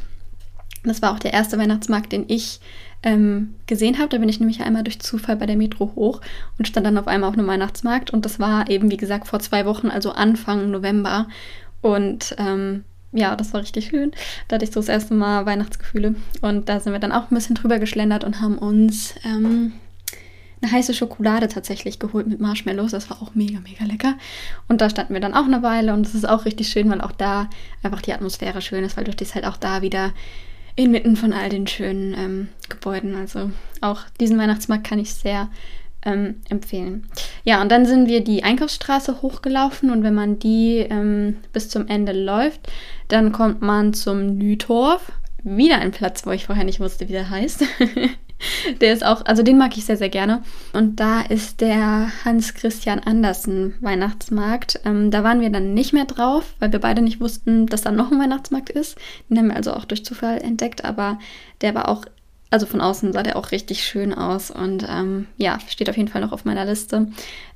Das 0.83 1.01
war 1.01 1.11
auch 1.11 1.19
der 1.19 1.33
erste 1.33 1.57
Weihnachtsmarkt, 1.57 2.11
den 2.11 2.25
ich 2.27 2.59
ähm, 3.03 3.55
gesehen 3.67 3.97
habe. 3.97 4.09
Da 4.09 4.17
bin 4.17 4.29
ich 4.29 4.39
nämlich 4.39 4.61
einmal 4.61 4.83
durch 4.83 4.99
Zufall 4.99 5.35
bei 5.35 5.45
der 5.45 5.57
Metro 5.57 5.93
hoch 5.95 6.21
und 6.57 6.67
stand 6.67 6.85
dann 6.85 6.97
auf 6.97 7.07
einmal 7.07 7.29
auf 7.29 7.37
einem 7.37 7.47
Weihnachtsmarkt. 7.47 8.11
Und 8.11 8.25
das 8.25 8.39
war 8.39 8.69
eben, 8.69 8.91
wie 8.91 8.97
gesagt, 8.97 9.27
vor 9.27 9.39
zwei 9.39 9.65
Wochen, 9.65 9.89
also 9.89 10.11
Anfang 10.11 10.71
November. 10.71 11.27
Und 11.81 12.35
ähm, 12.37 12.83
ja, 13.11 13.35
das 13.35 13.53
war 13.53 13.61
richtig 13.61 13.87
schön. 13.87 14.11
Da 14.47 14.55
hatte 14.55 14.65
ich 14.65 14.71
so 14.71 14.79
das 14.79 14.89
erste 14.89 15.13
Mal 15.13 15.45
Weihnachtsgefühle. 15.45 16.15
Und 16.41 16.69
da 16.69 16.79
sind 16.79 16.93
wir 16.93 16.99
dann 16.99 17.11
auch 17.11 17.31
ein 17.31 17.35
bisschen 17.35 17.55
drüber 17.55 17.79
geschlendert 17.79 18.23
und 18.23 18.41
haben 18.41 18.57
uns 18.57 19.15
ähm, 19.23 19.73
eine 20.61 20.71
heiße 20.71 20.93
Schokolade 20.93 21.47
tatsächlich 21.47 21.99
geholt 21.99 22.27
mit 22.27 22.39
Marshmallows. 22.39 22.91
Das 22.91 23.09
war 23.09 23.21
auch 23.21 23.35
mega, 23.35 23.59
mega 23.59 23.85
lecker. 23.85 24.15
Und 24.67 24.81
da 24.81 24.89
standen 24.89 25.13
wir 25.13 25.21
dann 25.21 25.33
auch 25.33 25.45
eine 25.45 25.63
Weile 25.63 25.93
und 25.93 26.05
das 26.05 26.15
ist 26.15 26.27
auch 26.27 26.45
richtig 26.45 26.69
schön, 26.69 26.89
weil 26.89 27.01
auch 27.01 27.11
da 27.11 27.49
einfach 27.83 28.01
die 28.01 28.13
Atmosphäre 28.13 28.61
schön 28.61 28.83
ist, 28.83 28.97
weil 28.97 29.03
du 29.03 29.11
stehst 29.11 29.35
halt 29.35 29.45
auch 29.45 29.57
da 29.57 29.81
wieder 29.81 30.13
inmitten 30.75 31.15
von 31.15 31.33
all 31.33 31.49
den 31.49 31.67
schönen 31.67 32.13
ähm, 32.13 32.47
Gebäuden. 32.69 33.15
Also 33.15 33.51
auch 33.81 34.01
diesen 34.19 34.37
Weihnachtsmarkt 34.37 34.85
kann 34.85 34.99
ich 34.99 35.13
sehr 35.13 35.49
ähm, 36.05 36.41
empfehlen. 36.49 37.07
Ja, 37.43 37.61
und 37.61 37.71
dann 37.71 37.85
sind 37.85 38.07
wir 38.07 38.23
die 38.23 38.43
Einkaufsstraße 38.43 39.21
hochgelaufen 39.21 39.91
und 39.91 40.03
wenn 40.03 40.13
man 40.13 40.39
die 40.39 40.77
ähm, 40.77 41.37
bis 41.53 41.69
zum 41.69 41.87
Ende 41.87 42.13
läuft, 42.13 42.61
dann 43.07 43.31
kommt 43.31 43.61
man 43.61 43.93
zum 43.93 44.37
Nütorf. 44.37 45.11
Wieder 45.43 45.77
ein 45.77 45.91
Platz, 45.91 46.25
wo 46.25 46.31
ich 46.31 46.45
vorher 46.45 46.65
nicht 46.65 46.79
wusste, 46.79 47.07
wie 47.07 47.13
der 47.13 47.29
heißt. 47.29 47.63
der 48.81 48.93
ist 48.93 49.05
auch, 49.05 49.25
also 49.25 49.43
den 49.43 49.57
mag 49.57 49.77
ich 49.77 49.85
sehr, 49.85 49.97
sehr 49.97 50.09
gerne. 50.09 50.43
Und 50.73 50.99
da 50.99 51.21
ist 51.21 51.61
der 51.61 52.11
Hans 52.25 52.53
Christian 52.53 52.99
Andersen 52.99 53.75
Weihnachtsmarkt. 53.81 54.81
Ähm, 54.85 55.11
da 55.11 55.23
waren 55.23 55.41
wir 55.41 55.49
dann 55.49 55.73
nicht 55.73 55.93
mehr 55.93 56.05
drauf, 56.05 56.55
weil 56.59 56.71
wir 56.71 56.79
beide 56.79 57.01
nicht 57.01 57.19
wussten, 57.19 57.67
dass 57.67 57.81
da 57.81 57.91
noch 57.91 58.11
ein 58.11 58.19
Weihnachtsmarkt 58.19 58.69
ist. 58.69 58.97
Den 59.29 59.37
haben 59.37 59.47
wir 59.47 59.55
also 59.55 59.73
auch 59.73 59.85
durch 59.85 60.05
Zufall 60.05 60.39
entdeckt, 60.39 60.85
aber 60.85 61.19
der 61.61 61.75
war 61.75 61.89
auch 61.89 62.05
also 62.49 62.65
von 62.65 62.81
außen 62.81 63.13
sah 63.13 63.23
der 63.23 63.35
auch 63.35 63.51
richtig 63.51 63.83
schön 63.83 64.13
aus 64.13 64.51
und 64.51 64.85
ähm, 64.89 65.27
ja, 65.37 65.59
steht 65.67 65.89
auf 65.89 65.97
jeden 65.97 66.09
Fall 66.09 66.21
noch 66.21 66.31
auf 66.31 66.45
meiner 66.45 66.65
Liste. 66.65 67.07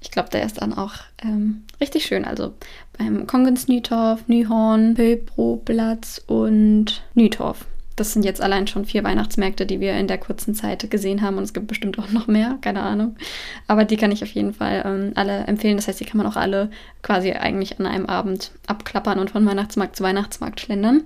Ich 0.02 0.12
glaube, 0.12 0.30
der 0.30 0.44
ist 0.44 0.62
dann 0.62 0.74
auch 0.74 0.94
ähm, 1.24 1.64
richtig 1.80 2.06
schön. 2.06 2.26
Also 2.26 2.54
beim 2.98 3.28
Kongens 3.28 3.68
Nytorf, 3.68 4.28
Nyhorn, 4.28 4.96
Pöbroplatz 4.96 6.22
und 6.28 7.04
Nytorf 7.14 7.66
das 8.02 8.14
sind 8.14 8.26
jetzt 8.26 8.42
allein 8.42 8.66
schon 8.66 8.86
vier 8.86 9.04
Weihnachtsmärkte, 9.04 9.68
die 9.68 9.80
wir 9.80 9.94
in 9.94 10.08
der 10.08 10.18
kurzen 10.18 10.56
Zeit 10.56 10.90
gesehen 10.90 11.22
haben 11.22 11.38
und 11.38 11.44
es 11.44 11.54
gibt 11.54 11.68
bestimmt 11.68 12.00
auch 12.00 12.10
noch 12.10 12.26
mehr, 12.26 12.58
keine 12.62 12.82
Ahnung. 12.82 13.16
Aber 13.68 13.86
die 13.86 13.96
kann 13.96 14.12
ich 14.12 14.24
auf 14.24 14.32
jeden 14.32 14.54
Fall 14.54 14.82
ähm, 14.84 15.12
alle 15.14 15.46
empfehlen. 15.46 15.78
Das 15.78 15.88
heißt, 15.88 16.00
die 16.00 16.06
kann 16.06 16.18
man 16.18 16.26
auch 16.26 16.36
alle 16.36 16.72
quasi 17.04 17.32
eigentlich 17.32 17.80
an 17.80 17.86
einem 17.86 18.08
Abend 18.08 18.52
abklappern 18.66 19.20
und 19.20 19.30
von 19.30 19.46
Weihnachtsmarkt 19.46 19.96
zu 19.96 20.04
Weihnachtsmarkt 20.04 20.60
schlendern. 20.60 21.04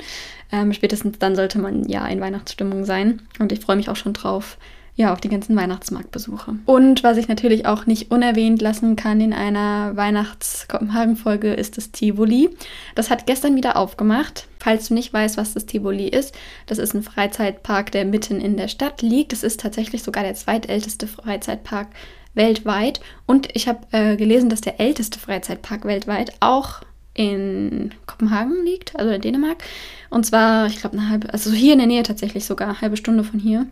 Ähm, 0.53 0.71
spätestens 0.71 1.19
dann 1.19 1.35
sollte 1.35 1.59
man 1.59 1.83
ja 1.89 2.07
in 2.07 2.21
Weihnachtsstimmung 2.21 2.85
sein 2.85 3.21
und 3.39 3.51
ich 3.51 3.59
freue 3.59 3.75
mich 3.75 3.89
auch 3.89 3.97
schon 3.97 4.13
drauf, 4.13 4.57
ja, 4.97 5.11
auf 5.11 5.19
die 5.19 5.27
ganzen 5.27 5.55
Weihnachtsmarktbesuche. 5.57 6.55
Und 6.65 7.03
was 7.03 7.17
ich 7.17 7.27
natürlich 7.27 7.65
auch 7.65 7.85
nicht 7.85 8.11
unerwähnt 8.11 8.61
lassen 8.61 8.95
kann 8.95 9.19
in 9.19 9.33
einer 9.33 9.95
Weihnachts-Kopenhagen-Folge 9.97 11.53
ist 11.53 11.77
das 11.77 11.91
Tivoli. 11.91 12.49
Das 12.95 13.09
hat 13.09 13.25
gestern 13.25 13.57
wieder 13.57 13.75
aufgemacht. 13.75 14.47
Falls 14.59 14.87
du 14.87 14.93
nicht 14.93 15.11
weißt, 15.11 15.35
was 15.35 15.53
das 15.53 15.65
Tivoli 15.65 16.07
ist, 16.07 16.33
das 16.65 16.77
ist 16.77 16.93
ein 16.93 17.03
Freizeitpark, 17.03 17.91
der 17.91 18.05
mitten 18.05 18.39
in 18.39 18.55
der 18.55 18.69
Stadt 18.69 19.01
liegt. 19.01 19.33
Das 19.33 19.43
ist 19.43 19.59
tatsächlich 19.59 20.01
sogar 20.01 20.23
der 20.23 20.33
zweitälteste 20.33 21.07
Freizeitpark 21.07 21.87
weltweit. 22.33 23.01
Und 23.25 23.53
ich 23.53 23.67
habe 23.67 23.79
äh, 23.91 24.15
gelesen, 24.15 24.49
dass 24.49 24.61
der 24.61 24.79
älteste 24.79 25.19
Freizeitpark 25.19 25.83
weltweit 25.83 26.33
auch 26.39 26.81
in 27.13 27.93
Kopenhagen 28.05 28.63
liegt, 28.63 28.95
also 28.95 29.11
in 29.11 29.21
Dänemark. 29.21 29.61
Und 30.09 30.25
zwar, 30.25 30.67
ich 30.67 30.79
glaube, 30.79 30.97
eine 30.97 31.09
halbe, 31.09 31.33
also 31.33 31.51
hier 31.51 31.73
in 31.73 31.79
der 31.79 31.87
Nähe 31.87 32.03
tatsächlich 32.03 32.45
sogar, 32.45 32.69
eine 32.69 32.81
halbe 32.81 32.97
Stunde 32.97 33.25
von 33.25 33.39
hier. 33.39 33.67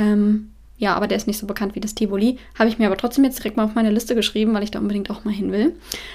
Ähm, 0.00 0.50
ja, 0.78 0.94
aber 0.94 1.06
der 1.06 1.18
ist 1.18 1.26
nicht 1.26 1.38
so 1.38 1.46
bekannt 1.46 1.74
wie 1.74 1.80
das 1.80 1.94
Tivoli. 1.94 2.38
Habe 2.58 2.70
ich 2.70 2.78
mir 2.78 2.86
aber 2.86 2.96
trotzdem 2.96 3.22
jetzt 3.24 3.38
direkt 3.38 3.58
mal 3.58 3.64
auf 3.64 3.74
meine 3.74 3.90
Liste 3.90 4.14
geschrieben, 4.14 4.54
weil 4.54 4.62
ich 4.62 4.70
da 4.70 4.78
unbedingt 4.78 5.10
auch 5.10 5.24
mal 5.24 5.34
hin 5.34 5.52
will. 5.52 5.74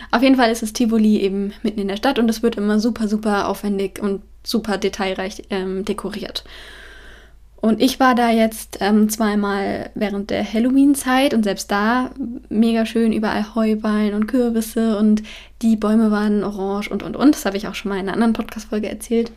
Auf 0.10 0.24
jeden 0.24 0.38
Fall 0.38 0.52
ist 0.52 0.64
das 0.64 0.74
Tivoli 0.74 1.20
eben 1.20 1.54
mitten 1.62 1.80
in 1.80 1.88
der 1.88 1.98
Stadt 1.98 2.18
und 2.18 2.28
es 2.30 2.42
wird 2.42 2.56
immer 2.56 2.80
super, 2.80 3.08
super 3.08 3.48
aufwendig 3.48 4.02
und 4.02 4.24
super 4.44 4.80
detailreich 4.80 5.44
ähm, 5.52 5.86
dekoriert. 5.86 6.44
Und 7.58 7.80
ich 7.80 8.00
war 8.00 8.16
da 8.16 8.32
jetzt 8.32 8.80
ähm, 8.82 9.08
zweimal 9.08 9.92
während 9.94 10.32
der 10.32 10.44
Halloween-Zeit 10.52 11.36
und 11.36 11.44
selbst 11.44 11.70
da 11.70 12.10
mega 12.50 12.88
schön, 12.88 13.14
überall 13.14 13.54
Heuballen 13.54 14.16
und 14.16 14.26
Kürbisse 14.28 14.98
und 14.98 15.22
die 15.62 15.76
Bäume 15.76 16.10
waren 16.10 16.44
orange 16.44 16.90
und 16.90 17.04
und 17.04 17.16
und. 17.16 17.36
Das 17.36 17.46
habe 17.46 17.58
ich 17.58 17.68
auch 17.68 17.76
schon 17.76 17.90
mal 17.90 17.96
in 17.96 18.08
einer 18.08 18.14
anderen 18.14 18.34
Podcast-Folge 18.34 18.90
erzählt. 18.90 19.32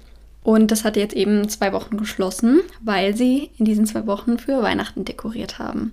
Und 0.49 0.71
das 0.71 0.83
hat 0.83 0.97
jetzt 0.97 1.15
eben 1.15 1.47
zwei 1.51 1.75
Wochen 1.75 1.99
geschlossen, 1.99 2.61
weil 2.81 3.15
sie 3.15 3.51
in 3.59 3.67
diesen 3.67 3.85
zwei 3.85 4.07
Wochen 4.07 4.39
für 4.39 4.63
Weihnachten 4.63 5.05
dekoriert 5.05 5.59
haben. 5.59 5.93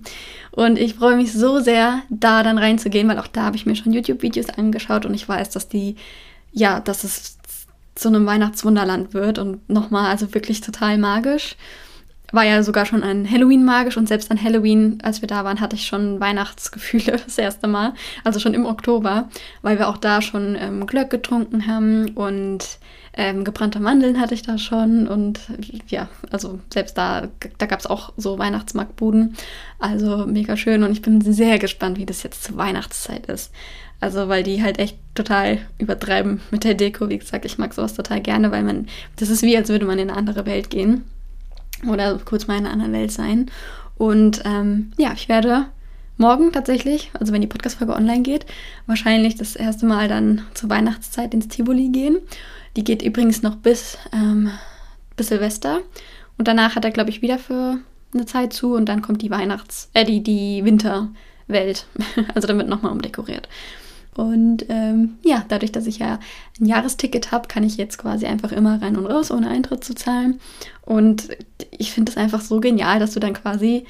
Und 0.50 0.78
ich 0.78 0.94
freue 0.94 1.16
mich 1.16 1.34
so 1.34 1.60
sehr, 1.60 2.00
da 2.08 2.42
dann 2.42 2.56
reinzugehen, 2.56 3.06
weil 3.06 3.18
auch 3.18 3.26
da 3.26 3.42
habe 3.42 3.56
ich 3.56 3.66
mir 3.66 3.76
schon 3.76 3.92
YouTube-Videos 3.92 4.48
angeschaut 4.48 5.04
und 5.04 5.12
ich 5.12 5.28
weiß, 5.28 5.50
dass 5.50 5.68
die, 5.68 5.96
ja, 6.52 6.80
dass 6.80 7.04
es 7.04 7.36
zu 7.96 8.08
einem 8.08 8.24
Weihnachtswunderland 8.24 9.12
wird 9.12 9.38
und 9.38 9.68
nochmal, 9.68 10.10
also 10.10 10.32
wirklich 10.32 10.62
total 10.62 10.96
magisch. 10.96 11.56
War 12.32 12.44
ja 12.44 12.62
sogar 12.62 12.86
schon 12.86 13.02
an 13.02 13.30
Halloween 13.30 13.64
magisch 13.64 13.96
und 13.96 14.08
selbst 14.08 14.30
an 14.30 14.42
Halloween, 14.42 14.98
als 15.02 15.20
wir 15.20 15.28
da 15.28 15.44
waren, 15.44 15.60
hatte 15.60 15.76
ich 15.76 15.86
schon 15.86 16.20
Weihnachtsgefühle 16.20 17.20
das 17.24 17.38
erste 17.38 17.68
Mal. 17.68 17.94
Also 18.24 18.40
schon 18.40 18.54
im 18.54 18.66
Oktober, 18.66 19.28
weil 19.62 19.78
wir 19.78 19.88
auch 19.88 19.98
da 19.98 20.22
schon 20.22 20.56
ähm, 20.58 20.86
Glöck 20.86 21.10
getrunken 21.10 21.66
haben 21.66 22.10
und 22.10 22.78
ähm, 23.18 23.44
gebrannte 23.44 23.80
Mandeln 23.80 24.20
hatte 24.20 24.34
ich 24.34 24.42
da 24.42 24.58
schon 24.58 25.08
und 25.08 25.40
ja, 25.88 26.08
also 26.30 26.60
selbst 26.70 26.98
da, 26.98 27.28
da 27.56 27.66
gab 27.66 27.80
es 27.80 27.86
auch 27.86 28.12
so 28.18 28.38
Weihnachtsmarktbuden. 28.38 29.36
Also 29.78 30.26
mega 30.26 30.56
schön 30.56 30.82
und 30.82 30.92
ich 30.92 31.00
bin 31.02 31.20
sehr 31.20 31.58
gespannt, 31.58 31.96
wie 31.96 32.06
das 32.06 32.22
jetzt 32.22 32.44
zur 32.44 32.56
Weihnachtszeit 32.56 33.26
ist. 33.26 33.52
Also, 34.00 34.28
weil 34.28 34.42
die 34.42 34.62
halt 34.62 34.78
echt 34.78 34.98
total 35.14 35.58
übertreiben 35.78 36.40
mit 36.50 36.64
der 36.64 36.74
Deko. 36.74 37.08
Wie 37.08 37.18
gesagt, 37.18 37.44
ich 37.44 37.58
mag 37.58 37.72
sowas 37.72 37.94
total 37.94 38.20
gerne, 38.20 38.50
weil 38.50 38.62
man, 38.62 38.88
das 39.16 39.30
ist 39.30 39.42
wie, 39.42 39.56
als 39.56 39.68
würde 39.68 39.86
man 39.86 39.98
in 39.98 40.10
eine 40.10 40.18
andere 40.18 40.44
Welt 40.44 40.68
gehen. 40.70 41.04
Oder 41.86 42.18
kurz 42.24 42.46
mal 42.46 42.56
in 42.56 42.64
einer 42.64 42.72
anderen 42.72 42.92
Welt 42.92 43.12
sein. 43.12 43.50
Und 43.96 44.42
ähm, 44.44 44.92
ja, 44.98 45.12
ich 45.14 45.28
werde 45.28 45.66
morgen 46.18 46.52
tatsächlich, 46.52 47.10
also 47.18 47.32
wenn 47.32 47.40
die 47.40 47.46
Podcast-Folge 47.46 47.94
online 47.94 48.22
geht, 48.22 48.46
wahrscheinlich 48.86 49.36
das 49.36 49.56
erste 49.56 49.86
Mal 49.86 50.08
dann 50.08 50.42
zur 50.54 50.70
Weihnachtszeit 50.70 51.34
ins 51.34 51.48
Tivoli 51.48 51.88
gehen. 51.88 52.18
Die 52.76 52.84
geht 52.84 53.02
übrigens 53.02 53.42
noch 53.42 53.56
bis, 53.56 53.98
ähm, 54.12 54.50
bis 55.16 55.28
Silvester. 55.28 55.80
Und 56.38 56.48
danach 56.48 56.76
hat 56.76 56.84
er, 56.84 56.90
glaube 56.90 57.10
ich, 57.10 57.22
wieder 57.22 57.38
für 57.38 57.78
eine 58.12 58.26
Zeit 58.26 58.52
zu 58.52 58.74
und 58.74 58.86
dann 58.86 59.02
kommt 59.02 59.22
die 59.22 59.30
Weihnachts-, 59.30 59.90
äh, 59.94 60.04
die, 60.04 60.22
die 60.22 60.64
Winterwelt. 60.64 61.86
also 62.34 62.46
dann 62.46 62.58
wird 62.58 62.68
nochmal 62.68 62.92
umdekoriert. 62.92 63.48
Und 64.16 64.64
ähm, 64.70 65.18
ja, 65.22 65.44
dadurch, 65.48 65.72
dass 65.72 65.86
ich 65.86 65.98
ja 65.98 66.18
ein 66.58 66.64
Jahresticket 66.64 67.32
habe, 67.32 67.48
kann 67.48 67.62
ich 67.64 67.76
jetzt 67.76 67.98
quasi 67.98 68.24
einfach 68.24 68.50
immer 68.50 68.80
rein 68.80 68.96
und 68.96 69.04
raus, 69.04 69.30
ohne 69.30 69.50
Eintritt 69.50 69.84
zu 69.84 69.94
zahlen. 69.94 70.40
Und 70.82 71.28
ich 71.70 71.92
finde 71.92 72.10
es 72.10 72.16
einfach 72.16 72.40
so 72.40 72.60
genial, 72.60 72.98
dass 72.98 73.12
du 73.12 73.20
dann 73.20 73.34
quasi, 73.34 73.84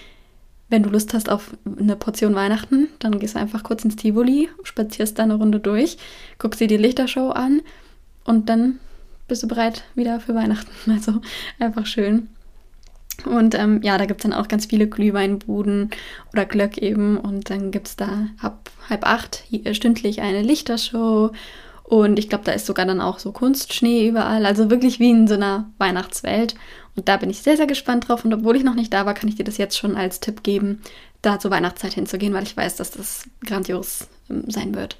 wenn 0.69 0.83
du 0.83 0.91
Lust 0.91 1.15
hast 1.15 1.31
auf 1.31 1.57
eine 1.79 1.95
Portion 1.95 2.35
Weihnachten, 2.35 2.89
dann 2.99 3.21
gehst 3.21 3.37
du 3.37 3.39
einfach 3.39 3.63
kurz 3.63 3.85
ins 3.85 3.95
Tivoli, 3.95 4.49
spazierst 4.65 5.17
da 5.17 5.23
eine 5.23 5.37
Runde 5.37 5.61
durch, 5.61 5.97
guckst 6.39 6.61
dir 6.61 6.67
die 6.67 6.77
Lichtershow 6.77 7.31
an 7.31 7.63
und 8.25 8.49
dann 8.49 8.81
bist 9.29 9.45
du 9.45 9.49
bereit 9.49 9.85
wieder 9.95 10.19
für 10.19 10.35
Weihnachten. 10.35 10.71
Also 10.91 11.21
einfach 11.61 11.87
schön. 11.87 12.29
Und 13.25 13.55
ähm, 13.55 13.81
ja, 13.83 13.99
da 13.99 14.07
gibt 14.07 14.21
es 14.21 14.31
dann 14.31 14.39
auch 14.39 14.49
ganz 14.49 14.67
viele 14.67 14.87
Glühweinbuden 14.87 15.91
oder 16.33 16.45
Glöck 16.45 16.79
eben. 16.79 17.17
Und 17.17 17.51
dann 17.51 17.71
gibt 17.71 17.89
es 17.89 17.97
da 17.97 18.29
ab 18.41 18.71
halb 18.89 19.07
acht 19.07 19.45
stündlich 19.73 20.21
eine 20.21 20.43
Lichtershow. 20.43 21.33
Und 21.83 22.19
ich 22.19 22.29
glaube, 22.29 22.45
da 22.45 22.53
ist 22.53 22.67
sogar 22.67 22.85
dann 22.85 23.01
auch 23.01 23.19
so 23.19 23.33
Kunstschnee 23.33 24.09
überall. 24.09 24.45
Also 24.45 24.71
wirklich 24.71 24.99
wie 24.99 25.11
in 25.11 25.29
so 25.29 25.35
einer 25.35 25.71
Weihnachtswelt. 25.79 26.55
Und 26.97 27.09
da 27.09 27.17
bin 27.17 27.31
ich 27.31 27.43
sehr, 27.43 27.57
sehr 27.57 27.67
gespannt 27.67 28.09
drauf. 28.09 28.25
Und 28.25 28.35
obwohl 28.35 28.57
ich 28.57 28.65
noch 28.65 28.75
nicht 28.75 28.93
da 28.93 29.07
war, 29.07 29.15
kann 29.15 29.29
ich 29.29 29.37
dir 29.37 29.45
das 29.45 29.59
jetzt 29.59 29.79
schon 29.79 29.97
als 29.97 30.21
Tipp 30.21 30.43
geben, 30.43 30.83
da 31.23 31.39
zur 31.39 31.51
Weihnachtszeit 31.51 31.95
hinzugehen, 31.95 32.35
weil 32.35 32.43
ich 32.43 32.57
weiß, 32.57 32.77
dass 32.77 32.91
das 32.91 33.25
grandios 33.45 34.09
ähm, 34.31 34.45
sein 34.49 34.75
wird. 34.75 34.97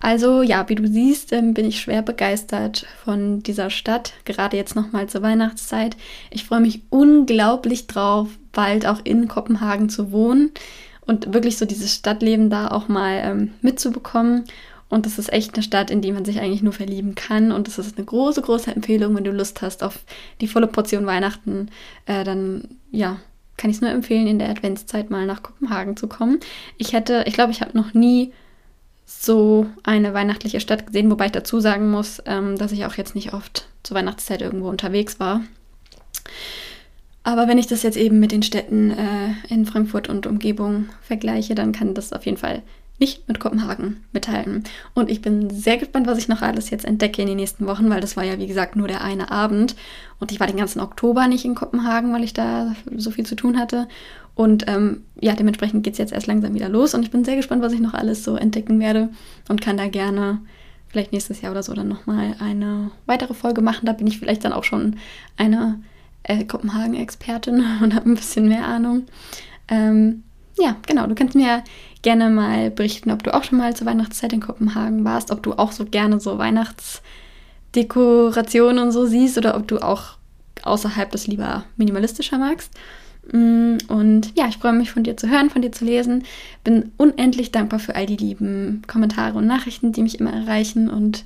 Also 0.00 0.42
ja, 0.42 0.68
wie 0.68 0.74
du 0.74 0.86
siehst, 0.86 1.32
ähm, 1.32 1.54
bin 1.54 1.66
ich 1.66 1.80
schwer 1.80 2.02
begeistert 2.02 2.86
von 3.04 3.42
dieser 3.42 3.70
Stadt, 3.70 4.12
gerade 4.24 4.56
jetzt 4.56 4.76
nochmal 4.76 5.08
zur 5.08 5.22
Weihnachtszeit. 5.22 5.96
Ich 6.30 6.44
freue 6.44 6.60
mich 6.60 6.82
unglaublich 6.90 7.86
drauf, 7.86 8.28
bald 8.52 8.86
auch 8.86 9.00
in 9.04 9.28
Kopenhagen 9.28 9.88
zu 9.88 10.12
wohnen 10.12 10.50
und 11.06 11.32
wirklich 11.32 11.56
so 11.56 11.64
dieses 11.64 11.94
Stadtleben 11.94 12.50
da 12.50 12.68
auch 12.68 12.88
mal 12.88 13.20
ähm, 13.22 13.54
mitzubekommen. 13.62 14.44
Und 14.88 15.04
das 15.04 15.18
ist 15.18 15.32
echt 15.32 15.54
eine 15.54 15.64
Stadt, 15.64 15.90
in 15.90 16.00
die 16.00 16.12
man 16.12 16.24
sich 16.24 16.40
eigentlich 16.40 16.62
nur 16.62 16.72
verlieben 16.72 17.16
kann. 17.16 17.50
Und 17.50 17.66
das 17.66 17.78
ist 17.78 17.96
eine 17.96 18.06
große, 18.06 18.40
große 18.40 18.70
Empfehlung, 18.70 19.16
wenn 19.16 19.24
du 19.24 19.32
Lust 19.32 19.60
hast 19.60 19.82
auf 19.82 19.98
die 20.40 20.46
volle 20.46 20.68
Portion 20.68 21.06
Weihnachten. 21.06 21.70
Äh, 22.06 22.22
dann, 22.22 22.68
ja, 22.92 23.16
kann 23.56 23.70
ich 23.70 23.76
es 23.76 23.82
nur 23.82 23.90
empfehlen, 23.90 24.26
in 24.26 24.38
der 24.38 24.50
Adventszeit 24.50 25.10
mal 25.10 25.26
nach 25.26 25.42
Kopenhagen 25.42 25.96
zu 25.96 26.06
kommen. 26.06 26.38
Ich 26.78 26.92
hätte, 26.92 27.24
ich 27.26 27.34
glaube, 27.34 27.52
ich 27.52 27.62
habe 27.62 27.76
noch 27.76 27.94
nie 27.94 28.32
so 29.06 29.66
eine 29.84 30.12
weihnachtliche 30.12 30.60
Stadt 30.60 30.86
gesehen, 30.86 31.10
wobei 31.10 31.26
ich 31.26 31.32
dazu 31.32 31.60
sagen 31.60 31.90
muss, 31.90 32.20
ähm, 32.26 32.56
dass 32.58 32.72
ich 32.72 32.84
auch 32.84 32.94
jetzt 32.94 33.14
nicht 33.14 33.32
oft 33.32 33.68
zur 33.84 33.96
Weihnachtszeit 33.96 34.42
irgendwo 34.42 34.68
unterwegs 34.68 35.20
war. 35.20 35.42
Aber 37.22 37.48
wenn 37.48 37.58
ich 37.58 37.66
das 37.66 37.82
jetzt 37.82 37.96
eben 37.96 38.20
mit 38.20 38.32
den 38.32 38.42
Städten 38.42 38.90
äh, 38.90 39.30
in 39.48 39.64
Frankfurt 39.64 40.08
und 40.08 40.26
Umgebung 40.26 40.86
vergleiche, 41.02 41.54
dann 41.54 41.72
kann 41.72 41.94
das 41.94 42.12
auf 42.12 42.26
jeden 42.26 42.36
Fall 42.36 42.62
nicht 42.98 43.28
mit 43.28 43.40
Kopenhagen 43.40 44.04
mithalten. 44.12 44.64
Und 44.94 45.10
ich 45.10 45.20
bin 45.20 45.50
sehr 45.50 45.76
gespannt, 45.76 46.06
was 46.06 46.18
ich 46.18 46.28
noch 46.28 46.42
alles 46.42 46.70
jetzt 46.70 46.84
entdecke 46.84 47.20
in 47.20 47.28
den 47.28 47.36
nächsten 47.36 47.66
Wochen, 47.66 47.90
weil 47.90 48.00
das 48.00 48.16
war 48.16 48.24
ja, 48.24 48.38
wie 48.38 48.46
gesagt, 48.46 48.76
nur 48.76 48.88
der 48.88 49.02
eine 49.02 49.30
Abend. 49.30 49.76
Und 50.18 50.32
ich 50.32 50.40
war 50.40 50.46
den 50.46 50.56
ganzen 50.56 50.80
Oktober 50.80 51.28
nicht 51.28 51.44
in 51.44 51.54
Kopenhagen, 51.54 52.12
weil 52.12 52.24
ich 52.24 52.32
da 52.32 52.74
so 52.96 53.10
viel 53.10 53.26
zu 53.26 53.36
tun 53.36 53.58
hatte. 53.58 53.86
Und 54.34 54.68
ähm, 54.68 55.02
ja, 55.20 55.34
dementsprechend 55.34 55.82
geht 55.82 55.94
es 55.94 55.98
jetzt 55.98 56.12
erst 56.12 56.26
langsam 56.26 56.54
wieder 56.54 56.68
los 56.68 56.92
und 56.92 57.02
ich 57.02 57.10
bin 57.10 57.24
sehr 57.24 57.36
gespannt, 57.36 57.62
was 57.62 57.72
ich 57.72 57.80
noch 57.80 57.94
alles 57.94 58.22
so 58.22 58.36
entdecken 58.36 58.78
werde 58.80 59.08
und 59.48 59.62
kann 59.62 59.78
da 59.78 59.88
gerne 59.88 60.42
vielleicht 60.88 61.12
nächstes 61.12 61.40
Jahr 61.40 61.52
oder 61.52 61.62
so 61.62 61.72
dann 61.72 61.88
nochmal 61.88 62.36
eine 62.38 62.90
weitere 63.06 63.32
Folge 63.32 63.62
machen. 63.62 63.86
Da 63.86 63.92
bin 63.92 64.06
ich 64.06 64.18
vielleicht 64.18 64.44
dann 64.44 64.52
auch 64.52 64.64
schon 64.64 64.96
eine 65.38 65.80
äh, 66.22 66.44
Kopenhagen-Expertin 66.44 67.64
und 67.82 67.94
habe 67.94 68.10
ein 68.10 68.14
bisschen 68.14 68.46
mehr 68.46 68.66
Ahnung. 68.66 69.04
Ähm, 69.68 70.22
ja, 70.58 70.76
genau, 70.86 71.06
du 71.06 71.14
kannst 71.14 71.34
mir 71.34 71.62
gerne 72.02 72.28
mal 72.30 72.70
berichten, 72.70 73.10
ob 73.10 73.22
du 73.22 73.34
auch 73.34 73.44
schon 73.44 73.58
mal 73.58 73.76
zur 73.76 73.86
Weihnachtszeit 73.86 74.32
in 74.32 74.40
Kopenhagen 74.40 75.04
warst, 75.04 75.30
ob 75.30 75.42
du 75.42 75.52
auch 75.54 75.72
so 75.72 75.84
gerne 75.84 76.18
so 76.20 76.38
Weihnachtsdekorationen 76.38 78.82
und 78.82 78.92
so 78.92 79.04
siehst 79.06 79.36
oder 79.38 79.56
ob 79.56 79.68
du 79.68 79.78
auch 79.78 80.16
außerhalb 80.62 81.10
das 81.10 81.26
lieber 81.26 81.64
minimalistischer 81.76 82.38
magst. 82.38 82.72
Mm, 83.32 83.76
und 83.88 84.32
ja, 84.36 84.46
ich 84.48 84.58
freue 84.58 84.72
mich 84.72 84.90
von 84.90 85.02
dir 85.02 85.16
zu 85.16 85.28
hören, 85.28 85.50
von 85.50 85.62
dir 85.62 85.72
zu 85.72 85.84
lesen. 85.84 86.24
Bin 86.64 86.92
unendlich 86.96 87.52
dankbar 87.52 87.80
für 87.80 87.94
all 87.94 88.06
die 88.06 88.16
lieben 88.16 88.82
Kommentare 88.86 89.38
und 89.38 89.46
Nachrichten, 89.46 89.92
die 89.92 90.02
mich 90.02 90.20
immer 90.20 90.32
erreichen. 90.32 90.88
Und 90.88 91.24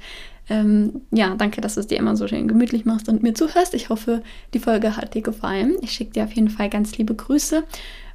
ähm, 0.50 1.02
ja, 1.12 1.34
danke, 1.36 1.60
dass 1.60 1.74
du 1.74 1.80
es 1.80 1.86
dir 1.86 1.98
immer 1.98 2.16
so 2.16 2.26
schön 2.26 2.48
gemütlich 2.48 2.84
machst 2.84 3.08
und 3.08 3.22
mir 3.22 3.34
zuhörst. 3.34 3.72
Ich 3.74 3.88
hoffe, 3.88 4.22
die 4.52 4.58
Folge 4.58 4.96
hat 4.96 5.14
dir 5.14 5.22
gefallen. 5.22 5.76
Ich 5.80 5.92
schicke 5.92 6.12
dir 6.12 6.24
auf 6.24 6.32
jeden 6.32 6.50
Fall 6.50 6.68
ganz 6.68 6.98
liebe 6.98 7.14
Grüße. 7.14 7.62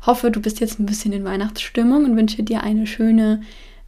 Hoffe, 0.06 0.30
du 0.32 0.42
bist 0.42 0.60
jetzt 0.60 0.80
ein 0.80 0.86
bisschen 0.86 1.14
in 1.14 1.24
Weihnachtsstimmung 1.24 2.04
und 2.04 2.18
wünsche 2.18 2.44
dir 2.44 2.62
eine 2.62 2.86
schöne 2.86 3.42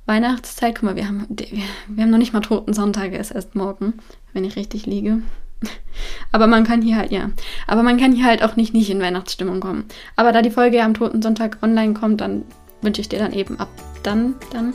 Weihnachtszeit. 0.06 0.76
Guck 0.76 0.84
mal, 0.84 0.96
wir 0.96 1.08
haben, 1.08 1.28
wir 1.30 2.04
haben 2.04 2.10
noch 2.10 2.18
nicht 2.18 2.34
mal 2.34 2.40
Toten 2.40 2.74
Sonntage, 2.74 3.18
es 3.18 3.30
ist 3.30 3.36
erst 3.36 3.56
morgen, 3.56 3.94
wenn 4.34 4.46
ich 4.46 4.56
richtig 4.56 4.86
liege. 4.86 5.22
Aber 6.32 6.48
man 6.48 6.64
kann 6.64 6.82
hier 6.82 6.96
halt, 6.96 7.12
ja. 7.12 7.32
Aber 7.68 7.84
man 7.84 7.98
kann 7.98 8.14
hier 8.14 8.26
halt 8.26 8.44
auch 8.44 8.56
nicht, 8.56 8.74
nicht 8.74 8.90
in 8.90 9.02
Weihnachtsstimmung 9.02 9.60
kommen. 9.60 9.86
Aber 10.16 10.32
da 10.32 10.42
die 10.42 10.52
Folge 10.52 10.78
ja 10.78 10.86
am 10.86 10.94
Toten 10.94 11.22
Sonntag 11.22 11.58
online 11.62 11.94
kommt, 11.94 12.22
dann 12.22 12.44
wünsche 12.82 13.02
ich 13.02 13.10
dir 13.10 13.20
dann 13.20 13.34
eben 13.34 13.60
ab 13.60 13.70
dann, 14.04 14.36
dann 14.54 14.74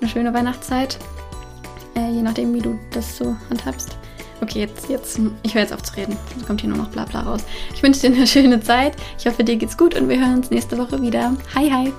eine 0.00 0.10
schöne 0.10 0.34
Weihnachtszeit. 0.34 0.98
Äh, 1.96 2.10
je 2.10 2.22
nachdem, 2.22 2.54
wie 2.54 2.60
du 2.60 2.78
das 2.90 3.16
so 3.16 3.36
handhabst. 3.50 3.96
Okay, 4.40 4.60
jetzt, 4.60 4.88
jetzt, 4.88 5.18
ich 5.42 5.54
höre 5.54 5.62
jetzt 5.62 5.72
auf 5.72 5.82
zu 5.82 5.96
reden. 5.96 6.16
Sonst 6.32 6.46
kommt 6.46 6.60
hier 6.60 6.70
nur 6.70 6.78
noch 6.78 6.88
Blabla 6.88 7.20
raus. 7.20 7.44
Ich 7.74 7.82
wünsche 7.82 8.00
dir 8.00 8.14
eine 8.14 8.26
schöne 8.26 8.60
Zeit. 8.60 8.94
Ich 9.18 9.26
hoffe, 9.26 9.44
dir 9.44 9.56
geht's 9.56 9.76
gut 9.76 9.94
und 9.94 10.08
wir 10.08 10.18
hören 10.18 10.38
uns 10.38 10.50
nächste 10.50 10.76
Woche 10.76 11.00
wieder. 11.00 11.36
Hi, 11.54 11.70
hi. 11.70 11.92